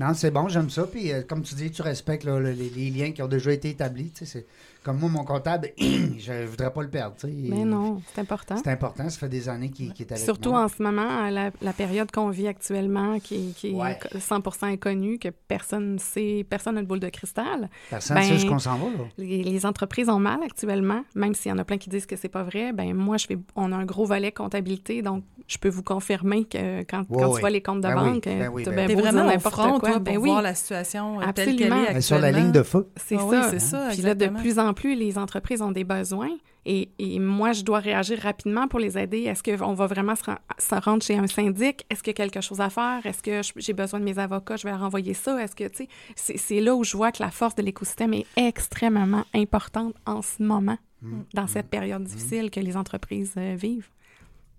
[0.00, 0.84] Non, c'est bon, j'aime ça.
[0.84, 3.50] Puis, euh, comme tu dis, tu respectes là, le- les, les liens qui ont déjà
[3.52, 4.10] été établis.
[4.10, 4.46] tu sais, c'est-
[4.84, 7.14] Comme moi, mon comptable, je ne voudrais pas le perdre.
[7.24, 8.56] Mais non, c'est important.
[8.62, 10.64] C'est important, ça fait des années qu'il est avec Surtout moi.
[10.64, 13.98] en ce moment, la, la période qu'on vit actuellement, qui, qui Ouais.
[14.14, 17.68] est 100% inconnue, que personne ne sait, personne n'a de boule de cristal.
[17.90, 18.86] Personne ne Ben, sait ce qu'on s'en va.
[18.86, 19.04] Là.
[19.18, 22.16] Les, les entreprises ont mal actuellement, même s'il y en a plein qui disent que
[22.16, 22.72] c'est pas vrai.
[22.72, 26.44] Ben moi, je fais, on a un gros volet comptabilité, donc je peux vous confirmer
[26.44, 27.34] que quand, Oui, quand oui.
[27.34, 29.90] tu vois les comptes de Ben banque, ben oui, ben vraiment n'importe front, quoi.
[29.90, 31.90] toi, pour ben oui, voir la situation euh, telle qu'elle Absolument.
[31.90, 32.44] est Mais sur la actuellement.
[32.46, 32.88] ligne de feu.
[32.96, 33.50] c'est Ah oui, ça.
[33.50, 36.30] c'est ça, Puis là, de plus en plus, les entreprises ont des besoins
[36.66, 39.20] et, et moi, je dois réagir rapidement pour les aider.
[39.22, 41.86] Est-ce qu'on va vraiment se, ren- se rendre chez un syndic?
[41.90, 43.04] Est-ce qu'il y a quelque chose à faire?
[43.04, 44.56] Est-ce que j'ai besoin de mes avocats?
[44.56, 45.42] Je vais leur envoyer ça?
[45.42, 48.26] Est-ce que, tu sais, c'est- là où je vois que la force de l'écosystème est
[48.36, 51.20] extrêmement importante en ce moment, Mm.
[51.34, 53.88] dans cette période difficile que les entreprises euh, vivent.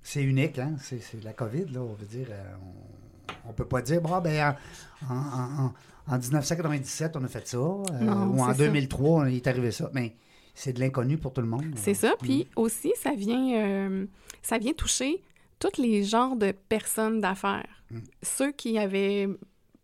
[0.02, 0.76] C'est unique, hein?
[0.80, 1.82] C'est la COVID, là.
[1.82, 2.54] On veut dire, euh,
[3.46, 4.56] on, on peut pas dire, bon, ben,
[5.10, 5.74] en, en- en-
[6.10, 7.58] en 1997, on a fait ça.
[7.58, 8.66] euh, ou en c'est ça.
[8.66, 9.90] 2003, il est arrivé ça.
[9.94, 10.16] Mais
[10.54, 11.74] c'est de l'inconnu pour tout le monde.
[11.76, 12.16] C'est ça.
[12.22, 14.06] Puis aussi, ça vient, euh,
[14.42, 15.24] ça vient toucher
[15.60, 17.84] tous les genres de personnes d'affaires.
[17.92, 18.00] Mm.
[18.24, 19.28] Ceux qui avaient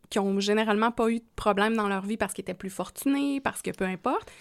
[0.09, 3.41] qui ont généralement pas eu de problème dans leur vie parce qu'ils étaient plus fortunés,
[3.41, 4.31] parce que peu importe,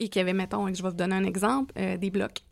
[0.00, 2.42] et qui avaient, mettons, je vais vous donner un exemple, euh, des blocs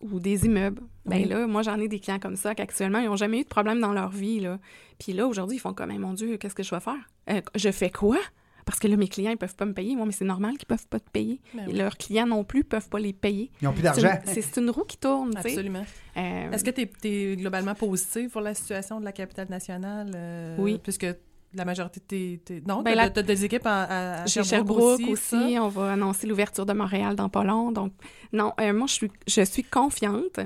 [0.00, 0.82] ou des immeubles.
[1.06, 1.28] Ben Oui.
[1.28, 3.80] là, moi, j'en ai des clients comme ça qu'actuellement, ils n'ont jamais eu de problème
[3.80, 4.58] dans leur vie, là.
[4.98, 6.96] Puis là, aujourd'hui, ils font comme, Eh, mon Dieu, qu'est-ce que je vais faire?
[7.30, 8.18] Euh, je fais quoi?
[8.66, 9.96] Parce que là, mes clients, ils peuvent pas me payer.
[9.96, 11.40] Moi, mais c'est normal qu'ils peuvent pas te payer.
[11.54, 11.78] Ben Et oui.
[11.78, 13.50] leurs clients non plus peuvent pas les payer.
[13.60, 14.08] Ils n'ont plus d'argent.
[14.26, 15.32] C'est une roue qui tourne.
[15.36, 15.84] Absolument.
[16.16, 20.10] Euh, Est-ce que tu es, globalement positif pour la situation de la capitale nationale?
[20.14, 20.78] euh, Oui.
[20.82, 21.06] Puisque
[21.54, 22.38] la majorité de tes...
[22.44, 25.68] tes- Non, Ben, t'as la- des équipes à, à, à Chez Sherbrooke, Sherbrooke aussi, on
[25.68, 27.72] va annoncer l'ouverture de Montréal dans pas long.
[27.72, 27.92] Donc,
[28.32, 30.40] non, euh, moi, je suis, je suis confiante.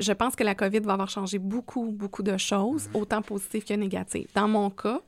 [0.00, 3.74] Je pense que la COVID va avoir changé beaucoup, beaucoup de choses, autant positives que
[3.74, 4.26] négatives.
[4.34, 5.00] Dans mon cas,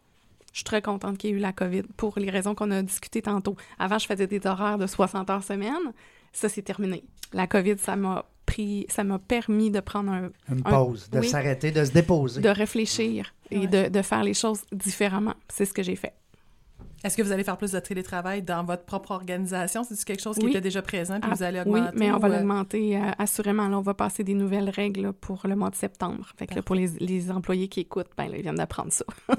[0.52, 2.80] je suis très contente qu'il y ait eu la COVID pour les raisons qu'on a
[2.82, 3.56] discutées tantôt.
[3.78, 5.92] Avant, je faisais des horaires de 60 heures semaine.
[6.32, 7.02] Ça, c'est terminé.
[7.32, 11.18] La COVID, ça m'a pris, ça m'a permis de prendre un, Une un- pause, de
[11.20, 11.28] oui.
[11.28, 12.40] s'arrêter, de se déposer.
[12.40, 13.66] de réfléchir et Ouais.
[13.66, 15.34] de, de faire les choses différemment.
[15.48, 16.12] C'est ce que j'ai fait.
[17.02, 19.84] Est-ce que vous allez faire plus de télétravail dans votre propre organisation?
[19.84, 20.52] C'est quelque chose qui Oui.
[20.52, 21.96] était déjà présent puis Ah, vous allez oui, augmenter?
[21.98, 23.68] mais on va ou, euh, l'augmenter euh, assurément.
[23.68, 26.26] Là, on va passer des nouvelles règles là, pour le mois de septembre.
[26.38, 29.04] Fait que là, pour les, les employés qui écoutent, ben, là, ils viennent d'apprendre ça.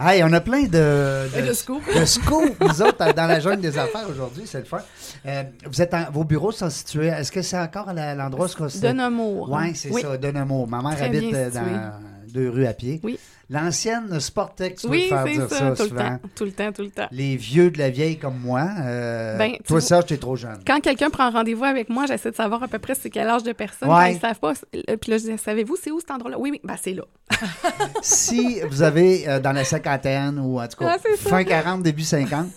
[0.00, 1.82] Hey, on a plein de, Et de scoop.
[1.94, 4.78] de scoop, nous autres, dans la jungle des affaires aujourd'hui, c'est le fun.
[5.26, 8.68] Euh, vous êtes en- vos bureaux sont situés, est-ce que c'est encore à l'endroit où
[8.68, 8.80] c'est...
[8.80, 9.50] De Nemours.
[9.50, 10.68] Oui, c'est ça, de Nemours.
[10.68, 11.60] Ma mère Très habite euh, situé.
[11.60, 13.00] dans deux rues à pied.
[13.02, 13.18] Oui.
[13.50, 16.18] L'ancienne Sportex, Oui, faire dire ça, ça, tout le temps.
[16.34, 17.08] Tout le temps, tout le temps.
[17.10, 20.58] Les vieux de la vieille comme moi, euh, Ben, toi, Serge, t'es trop jeune.
[20.66, 23.44] Quand quelqu'un prend rendez-vous avec moi, j'essaie de savoir à peu près c'est quel âge
[23.44, 23.88] de personne.
[23.88, 24.12] Ouais.
[24.14, 26.38] Ils savent pas, c'est- puis là, je dis, savez-vous, c'est où cet endroit-là?
[26.38, 27.04] Oui, oui, ben c'est là.
[28.02, 31.08] si vous avez euh, dans la cinquantaine ou en tout cas Ah, ça.
[31.30, 32.48] fin 40, début 50,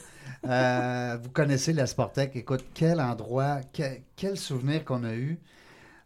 [0.48, 2.32] euh, vous connaissez la Sportec.
[2.36, 5.40] Écoute, quel endroit, quel, quel souvenir qu'on a eu.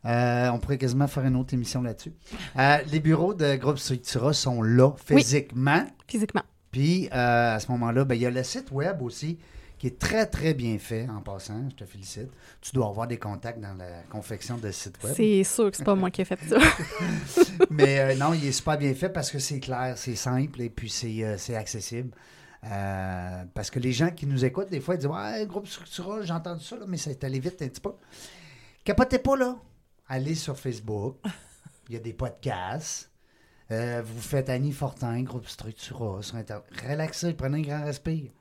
[0.05, 2.13] Euh, on pourrait quasiment faire une autre émission là-dessus.
[2.57, 5.21] Euh, les bureaux de Groupe Structura sont là Oui.
[5.23, 5.85] physiquement.
[6.07, 6.43] Physiquement.
[6.71, 9.39] Puis euh, à ce moment-là, ben, il y a le site web aussi
[9.77, 11.69] qui est très, très bien fait en passant.
[11.69, 12.29] Je te félicite.
[12.61, 15.13] Tu dois avoir des contacts dans la confection de site web.
[15.15, 16.57] C'est sûr que c'est pas moi qui ai fait ça.
[17.69, 20.89] Mais non, il est super bien fait parce que c'est clair, c'est simple et puis
[20.89, 22.11] c'est c'est accessible.
[22.71, 26.21] Euh, parce que les gens qui nous écoutent, des fois, ils disent Ouais, groupe Structura,
[26.23, 27.91] j'ai entendu ça, là, mais ça est allé vite un petit peu.
[28.83, 29.55] Capotez pas, là.
[30.07, 31.17] Allez sur Facebook.
[31.89, 33.09] Il y a des podcasts.
[33.71, 36.65] Euh, vous faites Annie Fortin, groupe Structura sur Internet.
[36.87, 38.31] Relaxez, prenez un grand respire.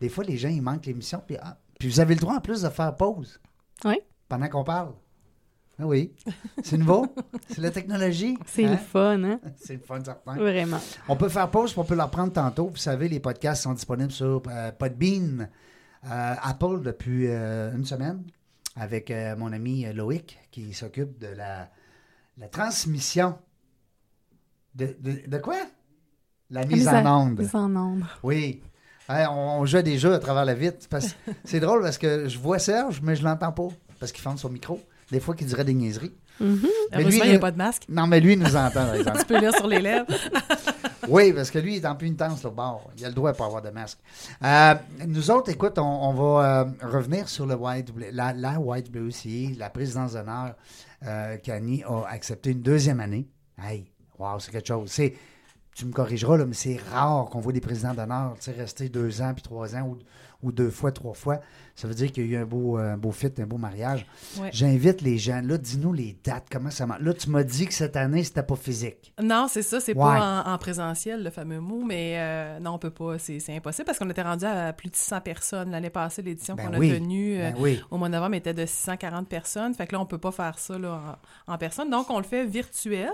[0.00, 1.22] Des fois, les gens, ils manquent l'émission.
[1.26, 3.40] Puis, ah, puis vous avez le droit en plus de faire pause.
[3.84, 4.00] Oui.
[4.28, 4.92] Pendant qu'on parle.
[5.80, 6.12] Ah oui.
[6.62, 7.06] C'est nouveau?
[7.48, 8.36] C'est la technologie.
[8.44, 8.72] C'est hein?
[8.72, 9.40] le fun, hein?
[9.56, 10.34] C'est le fun, certain.
[10.34, 10.80] Vraiment.
[11.08, 12.68] On peut faire pause, puis on peut la reprendre tantôt.
[12.68, 15.48] Vous savez, les podcasts sont disponibles sur euh, Podbean,
[16.04, 18.24] euh, Apple depuis une semaine,
[18.78, 21.68] avec euh, mon ami Loïc, qui s'occupe de la,
[22.38, 23.36] la transmission.
[24.74, 25.56] De, de, de quoi?
[26.50, 27.38] La mise en onde.
[27.40, 28.04] Mise en onde.
[28.22, 28.62] Oui.
[29.08, 30.86] Hey, on, on joue à des jeux à travers la vitre.
[30.88, 33.68] Parce- C'est drôle parce que je vois Serge, mais je l'entends pas.
[33.98, 34.80] Parce qu'il ferme son micro.
[35.10, 36.12] Des fois, qu'il dirait des niaiseries.
[36.38, 36.66] Mhm.
[36.92, 37.84] Mais lui, il n'y a pas de masque.
[37.88, 39.18] Non, mais lui, il nous entend, par exemple.
[39.20, 40.06] Tu peux lire sur les lèvres.
[41.08, 42.90] Oui, parce que lui, il est en pénitence, là, bord.
[42.96, 43.98] Il a le droit de pas avoir de masque.
[44.44, 44.74] Euh,
[45.06, 50.12] nous autres, écoute, on, va euh, revenir sur le YW, la, la YWCA, la présidence
[50.12, 50.54] d'honneur
[51.06, 53.26] euh, qu'Annie a accepté une deuxième année.
[53.58, 54.90] Hey, wow, c'est quelque chose.
[54.90, 55.14] C'est,
[55.74, 59.32] tu me corrigeras, là, mais c'est rare qu'on voit des présidents d'honneur rester deux ans
[59.32, 59.96] puis trois ans
[60.42, 61.40] ou deux fois, trois fois.
[61.78, 64.04] Ça veut dire qu'il y a eu un beau, un beau fit, un beau mariage.
[64.40, 64.50] Ouais.
[64.52, 65.40] J'invite les gens.
[65.44, 67.02] Là, dis-nous les dates, comment ça marche?
[67.02, 69.12] Là, tu m'as dit que cette année, c'était pas physique.
[69.22, 70.02] Non, c'est ça, c'est Ouais.
[70.02, 73.86] pas en, en présentiel, le fameux mot, mais euh, non, on peut pas, c'est impossible
[73.86, 75.70] parce qu'on était rendu à plus de 600 personnes.
[75.70, 77.80] L'année passée, l'édition Ben qu'on a tenue euh, Ben oui.
[77.92, 79.72] au mois de novembre était de 640 personnes.
[79.72, 81.90] Fait que là, on peut pas faire ça là, en, en personne.
[81.90, 83.12] Donc, on le fait virtuel,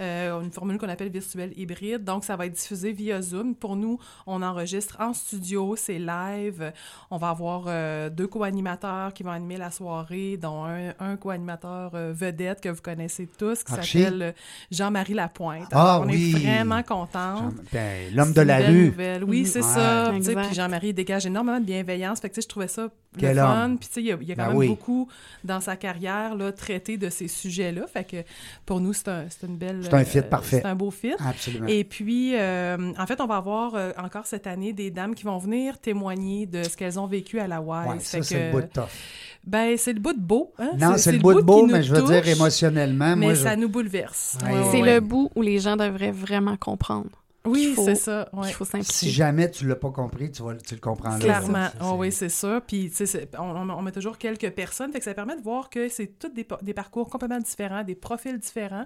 [0.00, 2.04] euh, une formule qu'on appelle virtuel hybride.
[2.04, 3.54] Donc, ça va être diffusé via Zoom.
[3.54, 6.72] Pour nous, on enregistre en studio, c'est live.
[7.10, 7.64] On va avoir
[7.98, 12.68] euh, deux co-animateurs qui vont animer la soirée, dont un, un co-animateur euh, vedette que
[12.68, 14.32] vous connaissez tous, qui s'appelle euh,
[14.70, 15.68] Jean-Marie Lapointe.
[15.72, 16.32] Ah on oui.
[16.34, 17.36] est vraiment contents.
[17.36, 18.86] Jean- ben, L'homme de la rue.
[18.86, 19.24] nouvelle.
[19.24, 19.64] Oui, c'est Ouais.
[19.64, 20.12] ça.
[20.12, 22.20] Puis Jean-Marie dégage énormément de bienveillance.
[22.20, 23.64] Fait que, je trouvais ça Quel le fun.
[23.64, 23.78] homme.
[23.78, 24.68] Puis, tu sais, il y a, y a quand Ben même oui.
[24.68, 25.08] beaucoup
[25.44, 27.86] dans sa carrière là, traité de ces sujets-là.
[27.86, 28.16] Fait que
[28.66, 29.80] pour nous, c'est un, une belle.
[29.82, 30.60] C'est un fit euh, parfait.
[30.62, 31.14] C'est un beau fit.
[31.18, 31.66] Absolument.
[31.68, 35.24] Et puis, euh, en fait, on va avoir euh, encore cette année des dames qui
[35.24, 37.87] vont venir témoigner de ce qu'elles ont vécu à la WISE.
[37.94, 38.84] Ouais, ça, c'est que, le bout de tough.
[39.44, 40.52] Ben, c'est le bout de beau.
[40.58, 40.72] Hein?
[40.78, 43.16] Non, c'est le bout de beau, mais je veux dire émotionnellement.
[43.16, 44.36] Mais moi, je- ça nous bouleverse.
[44.44, 44.52] Ouais.
[44.52, 44.94] Ouais, C'est ouais.
[44.94, 47.10] le bout où les gens devraient vraiment comprendre.
[47.44, 48.28] Oui, c'est ça.
[48.34, 48.48] ouais.
[48.48, 51.18] qu'il faut si jamais tu l'as pas compris, tu, vas, tu le comprends là.
[51.18, 52.60] Clairement, Oh oui, c'est ça.
[52.60, 55.34] Puis, tu sais, c'est- on, on- on met toujours quelques personnes, fait que ça permet
[55.36, 58.84] de voir que c'est tous des, pa- des parcours complètement différents, des profils différents.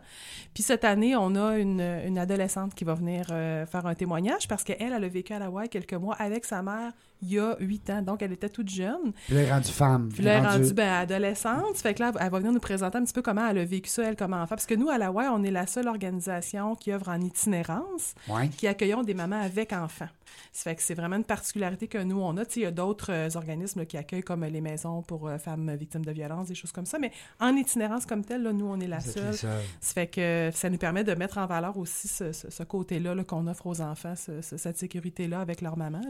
[0.54, 4.46] Puis cette année, on a une, une adolescente qui va venir euh, faire un témoignage
[4.46, 7.38] parce qu'elle, elle a vécu à la Hawaï quelques mois avec sa mère il y
[7.38, 9.12] a huit ans, donc elle était toute jeune.
[9.26, 10.08] Puis là, elle est rendue femme.
[10.12, 11.76] Puis là, elle est rendue- rendue ben, adolescente.
[11.76, 13.88] Fait que là, elle va venir nous présenter un petit peu comment elle a vécu
[13.88, 14.46] ça, elle, comme enfant.
[14.56, 18.14] Parce que nous, à la Hawaï, on est la seule organisation qui œuvre en itinérance
[18.28, 18.48] Ouais.
[18.48, 20.08] qui accueillons des mamans avec enfants.
[20.50, 22.44] Ça fait que c'est vraiment une particularité que nous, on a.
[22.46, 25.02] Tu sais, il y a d'autres euh, organismes là, qui accueillent comme euh, les maisons
[25.02, 26.98] pour euh, femmes victimes de violences, des choses comme ça.
[26.98, 29.34] Mais en itinérance comme telle, là, nous, on est la seule.
[29.34, 29.48] Ça
[29.80, 33.24] fait que ça nous permet de mettre en valeur aussi ce, ce- ce côté-là là,
[33.24, 36.00] qu'on offre aux enfants, ce- ce- cette sécurité-là avec leur maman.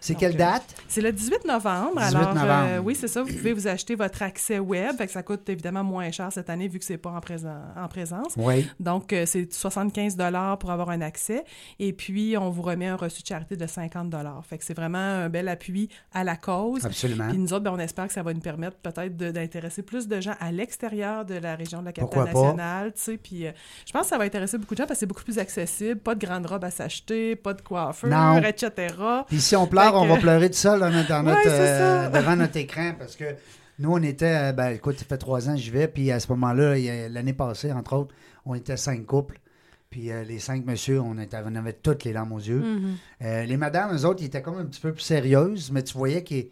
[0.00, 0.82] C'est Donc, quelle date?
[0.88, 2.00] C'est le 18 novembre.
[2.00, 2.66] 18 Alors, novembre.
[2.68, 3.22] euh, oui, c'est ça.
[3.22, 4.96] Vous pouvez vous acheter votre accès web.
[4.96, 7.56] Fait que ça coûte évidemment moins cher cette année vu que c'est pas en, présent,
[7.76, 8.32] en présence.
[8.36, 8.66] Oui.
[8.80, 10.16] Donc, euh, c'est 75
[10.60, 11.44] pour avoir un accès.
[11.78, 14.14] Et puis, on vous remet un reçu de charité de 50
[14.48, 16.84] Fait que c'est vraiment un bel appui à la cause.
[16.84, 17.28] Absolument.
[17.28, 20.20] Puis nous autres, ben, on espère que ça va nous permettre peut-être d'intéresser plus de
[20.20, 22.52] gens à l'extérieur de la région de la Pourquoi capitale pas?
[22.52, 22.92] nationale.
[22.92, 23.16] tu sais.
[23.16, 23.52] Puis euh,
[23.86, 26.00] je pense que ça va intéresser beaucoup de gens parce que c'est beaucoup plus accessible.
[26.00, 28.94] Pas de grande robe à s'acheter, pas de coiffeur, etc.
[29.28, 32.20] Puis si on pleure, on va pleurer tout seul dans notre, Ouais, euh, ça.
[32.20, 33.24] devant notre écran parce que
[33.78, 36.20] nous, on était, euh, ben écoute, ça fait trois ans que j'y vais, puis à
[36.20, 36.76] ce moment-là,
[37.08, 38.14] l'année passée, entre autres,
[38.46, 39.38] on était cinq couples.
[39.90, 42.58] Puis euh, les cinq messieurs, on, était, on avait toutes les larmes aux yeux.
[42.60, 42.96] Mhm.
[43.22, 45.96] Euh, les madames, eux autres, ils étaient comme un petit peu plus sérieuses, mais tu
[45.96, 46.48] voyais qu'ils.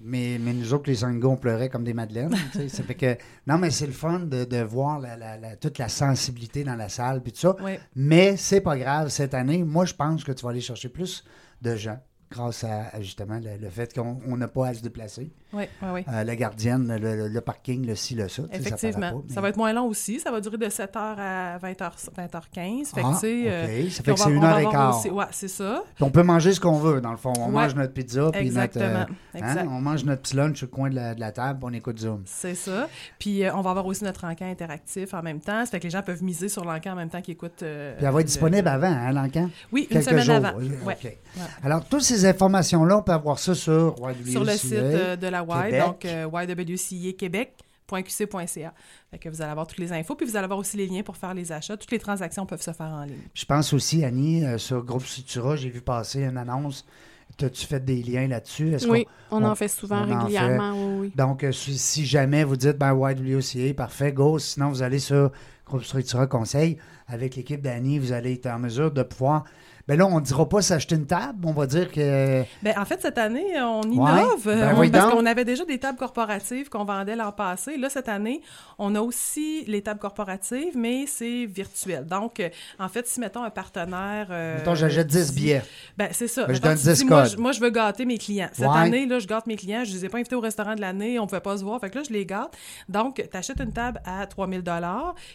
[0.00, 2.34] Mais, mais nous autres, les cinq gars, on pleurait comme des madeleines.
[2.68, 3.16] ça fait que.
[3.46, 6.74] Non, mais c'est le fun de, de voir la- la- la- toute la sensibilité dans
[6.74, 7.56] la salle, puis tout ça.
[7.62, 7.72] Oui.
[7.94, 11.24] Mais c'est pas grave, cette année, moi, je pense que tu vas aller chercher plus
[11.62, 11.98] de gens
[12.30, 15.32] grâce à, justement le, le fait qu'on on n'a pas à se déplacer.
[15.52, 16.04] Oui, oui, oui.
[16.12, 18.42] Euh, la gardienne, le, parking, le ci, le ça.
[18.42, 19.12] sais, ça Effectivement.
[19.22, 20.18] pas, Ça, va être moins long aussi.
[20.20, 20.88] Ça va durer de 7h
[21.18, 22.94] à 20h, 20h15.
[22.94, 23.90] Fait Ah, euh.
[23.90, 25.06] Ça fait que va- c'est une heure et quart.
[25.12, 25.82] Ouais, c'est ça.
[25.94, 27.32] Puis on peut manger ce qu'on veut, dans le fond.
[27.38, 27.52] On Ouais.
[27.52, 28.78] mange notre pizza, puis notre.
[28.78, 29.06] euh, Exactement.
[29.34, 29.58] Exact.
[29.60, 31.74] hein, on mange notre petit lunch le coin de la, de la table, puis on
[31.74, 32.22] écoute Zoom.
[32.26, 32.88] C'est ça.
[33.18, 35.64] Puis euh, on va avoir aussi notre encan interactif en même temps.
[35.64, 37.62] Ça fait que les gens peuvent miser sur l'encan en même temps qu'ils écoutent.
[37.62, 39.48] euh, Puis elle va être le- disponible avant, hein, l'encan?
[39.72, 40.34] Oui, une Quelques semaine jours.
[40.36, 40.52] avant.
[40.58, 41.18] Oui, Ouais.
[41.62, 43.94] Alors, toutes ces informations-là, on peut avoir ça sur.
[44.26, 45.84] Sur le site euh, de la Y, Québec.
[45.86, 46.28] donc euh.
[49.10, 51.02] Fait que vous allez avoir toutes les infos, puis vous allez avoir aussi les liens
[51.02, 51.76] pour faire les achats.
[51.76, 53.16] Toutes les transactions peuvent se faire en ligne.
[53.34, 56.84] Je pense aussi, Annie, euh, sur Groupe Sutura, j'ai vu passer une annonce.
[57.42, 58.72] As-tu fait des liens là-dessus?
[58.74, 61.10] Est-ce Oui, on, on- en fait souvent en régulièrement, oui, oui.
[61.16, 64.38] qu'on- Donc, euh, si, si jamais vous dites, ben, YWCA, parfait, go.
[64.38, 65.30] Sinon, vous allez sur
[65.66, 66.78] Groupe Structura Conseil.
[67.08, 69.44] Avec l'équipe d'Annie, vous allez être en mesure de pouvoir.
[69.88, 71.38] Ben là, on ne dira pas s'acheter une table.
[71.46, 72.42] On va dire que.
[72.62, 74.42] Ben, en fait, cette année, on innove.
[74.44, 77.76] Ben, euh, on- oui parce qu'on avait déjà des tables corporatives qu'on vendait l'an passé.
[77.76, 78.42] Là, cette année,
[78.78, 82.04] on a aussi les tables corporatives, mais c'est virtuel.
[82.04, 82.48] Donc, euh,
[82.80, 84.26] en fait, si, mettons, un partenaire...
[84.30, 85.62] euh, Mettons, j'achète 10 dit- billets.
[85.96, 86.46] Ben, c'est ça.
[86.46, 88.48] Ben, je donne tu 10 dis, moi, je, moi, je veux gâter mes clients.
[88.52, 88.76] Cette Ouais.
[88.78, 89.84] année, là, je gâte mes clients.
[89.84, 91.20] Je les ai pas invités au restaurant de l'année.
[91.20, 91.80] On pouvait pas se voir.
[91.80, 92.56] Fait que là, je les gâte.
[92.88, 94.64] Donc, tu achètes une table à 3000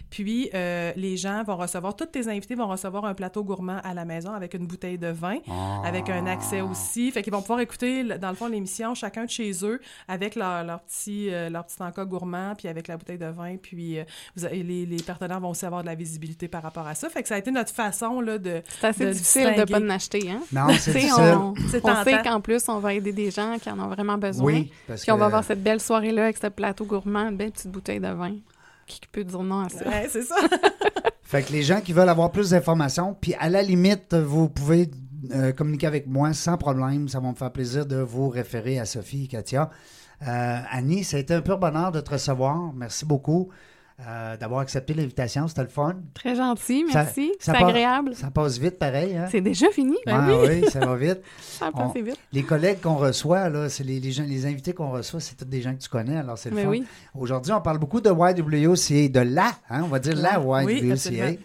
[0.10, 3.94] Puis, euh, les gens vont recevoir, tous tes invités vont recevoir un plateau gourmand à
[3.94, 5.82] la maison avec une bouteille de vin, Ah.
[5.86, 7.12] avec un accès aussi.
[7.12, 10.64] Fait qu'ils vont pouvoir écouter, dans le fond, l'émission, chacun de chez eux, avec leur,
[10.64, 13.56] leur petit, euh, leur petit encas gourmand, puis avec la bouteille de vin.
[13.58, 14.04] Puis, euh,
[14.36, 17.10] vous avez- les, les partenaires vont aussi avoir de la visibilité par rapport à ça.
[17.10, 18.62] Fait que ça a été notre façon, là, de...
[18.80, 20.42] C'est assez de difficile de ne pas en acheter, hein?
[20.52, 21.14] Non, c'est difficile.
[21.38, 21.56] on,
[22.04, 24.46] sait qu'en plus, on va aider des gens qui en ont vraiment besoin.
[24.46, 27.38] Oui, parce Puis on que- va avoir cette belle soirée-là avec ce plateau gourmand, une
[27.38, 28.36] belle petite bouteille de vin.
[28.88, 29.88] Qui peut dire non à ça?
[29.88, 30.36] Ouais, c'est ça.
[31.32, 34.92] Fait que les gens qui veulent avoir plus d'informations, puis à la limite, vous pouvez
[35.34, 37.08] euh, communiquer avec moi sans problème.
[37.08, 39.70] Ça va me faire plaisir de vous référer à Sophie et Katia.
[40.28, 42.74] Euh, Annie, ça a été un pur bonheur de te recevoir.
[42.76, 43.48] Merci beaucoup
[44.08, 45.48] euh, d'avoir accepté l'invitation.
[45.48, 45.96] C'était le fun.
[46.14, 47.32] Très gentil, merci.
[47.40, 48.16] C'est agréable.
[48.16, 49.16] Ça passe vite, pareil.
[49.16, 49.28] Hein?
[49.32, 49.96] C'est déjà fini.
[50.08, 51.20] Ah oui, ça va vite.
[51.42, 52.18] Ça a On- passé vite.
[52.34, 55.46] Les collègues qu'on reçoit, là, c'est les, les gens, les invités qu'on reçoit, c'est tous
[55.46, 56.70] des gens que tu connais, alors c'est le Mais fun.
[56.70, 56.84] oui.
[57.18, 60.94] Aujourd'hui, on parle beaucoup de YWCA, de la, hein, on va dire la Oui, YWCA.
[60.94, 61.38] absolument.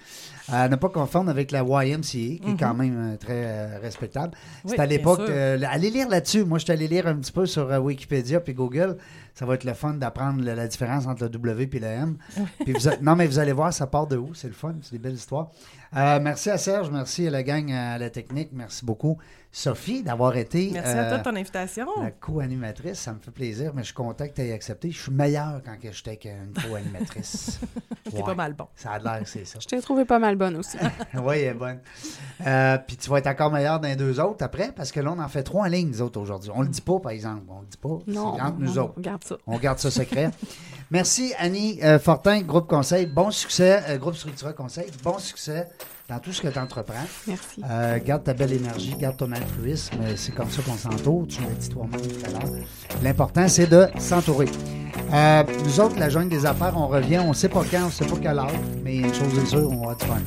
[0.48, 2.56] à ne pas confondre avec la YMCA, qui est Mhm.
[2.56, 4.32] quand même euh, très euh, respectable.
[4.64, 5.20] Oui, C'est à l'époque.
[5.28, 6.44] euh, allez lire là-dessus.
[6.44, 8.96] Moi, je suis allé lire un petit peu sur euh, Wikipédia puis Google.
[9.36, 12.16] Ça va être le fun d'apprendre la, la différence entre le W et le M.
[12.64, 14.34] Puis vous a- non, mais vous allez voir, ça part de où?
[14.34, 14.74] C'est le fun.
[14.82, 15.50] C'est des belles histoires.
[15.94, 16.90] Euh, merci à Serge.
[16.90, 18.48] Merci à la gang à la technique.
[18.52, 19.18] Merci beaucoup.
[19.52, 21.86] Sophie, d'avoir été Merci à euh, toi de ton invitation.
[22.02, 22.98] la co-animatrice.
[22.98, 24.90] Ça me fait plaisir, mais je suis content que tu aies accepté.
[24.90, 27.60] Je suis meilleur quand que j'étais avec une co-animatrice.
[28.10, 28.66] T'es pas mal bon.
[28.74, 29.58] Ça a l'air que c'est ça.
[29.60, 30.76] Je t'ai trouvé pas mal bonne aussi.
[31.14, 31.78] oui, elle est bonne.
[32.46, 35.12] Euh, puis tu vas être encore meilleur dans les deux autres après, parce que là,
[35.16, 36.50] on en fait trois en ligne, les autres, aujourd'hui.
[36.54, 37.42] On le dit pas, par exemple.
[37.48, 37.98] On le dit pas.
[38.06, 38.94] Non, C'est entre nous non, autres.
[38.96, 39.36] regarde ça.
[39.46, 40.30] On garde ça secret.
[40.90, 43.06] Merci, Annie euh, Fortin, Groupe Conseil.
[43.06, 44.86] Bon succès, euh, Groupe Structura Conseil.
[45.02, 45.68] Bon succès
[46.08, 46.94] dans tout ce que tu entreprends.
[47.26, 47.60] Merci.
[47.68, 49.96] Euh, garde ta belle énergie, garde ton altruisme.
[50.14, 51.26] C'est comme ça qu'on s'entoure.
[51.26, 52.52] Tu l'as dit toi-même tout à l'heure.
[53.02, 54.48] L'important, c'est de s'entourer.
[55.64, 57.18] Nous autres, la jungle des affaires, on revient.
[57.18, 58.52] On ne sait pas quand, on ne sait pas quelle heure,
[58.84, 60.20] mais une chose est sûre, on va du fun.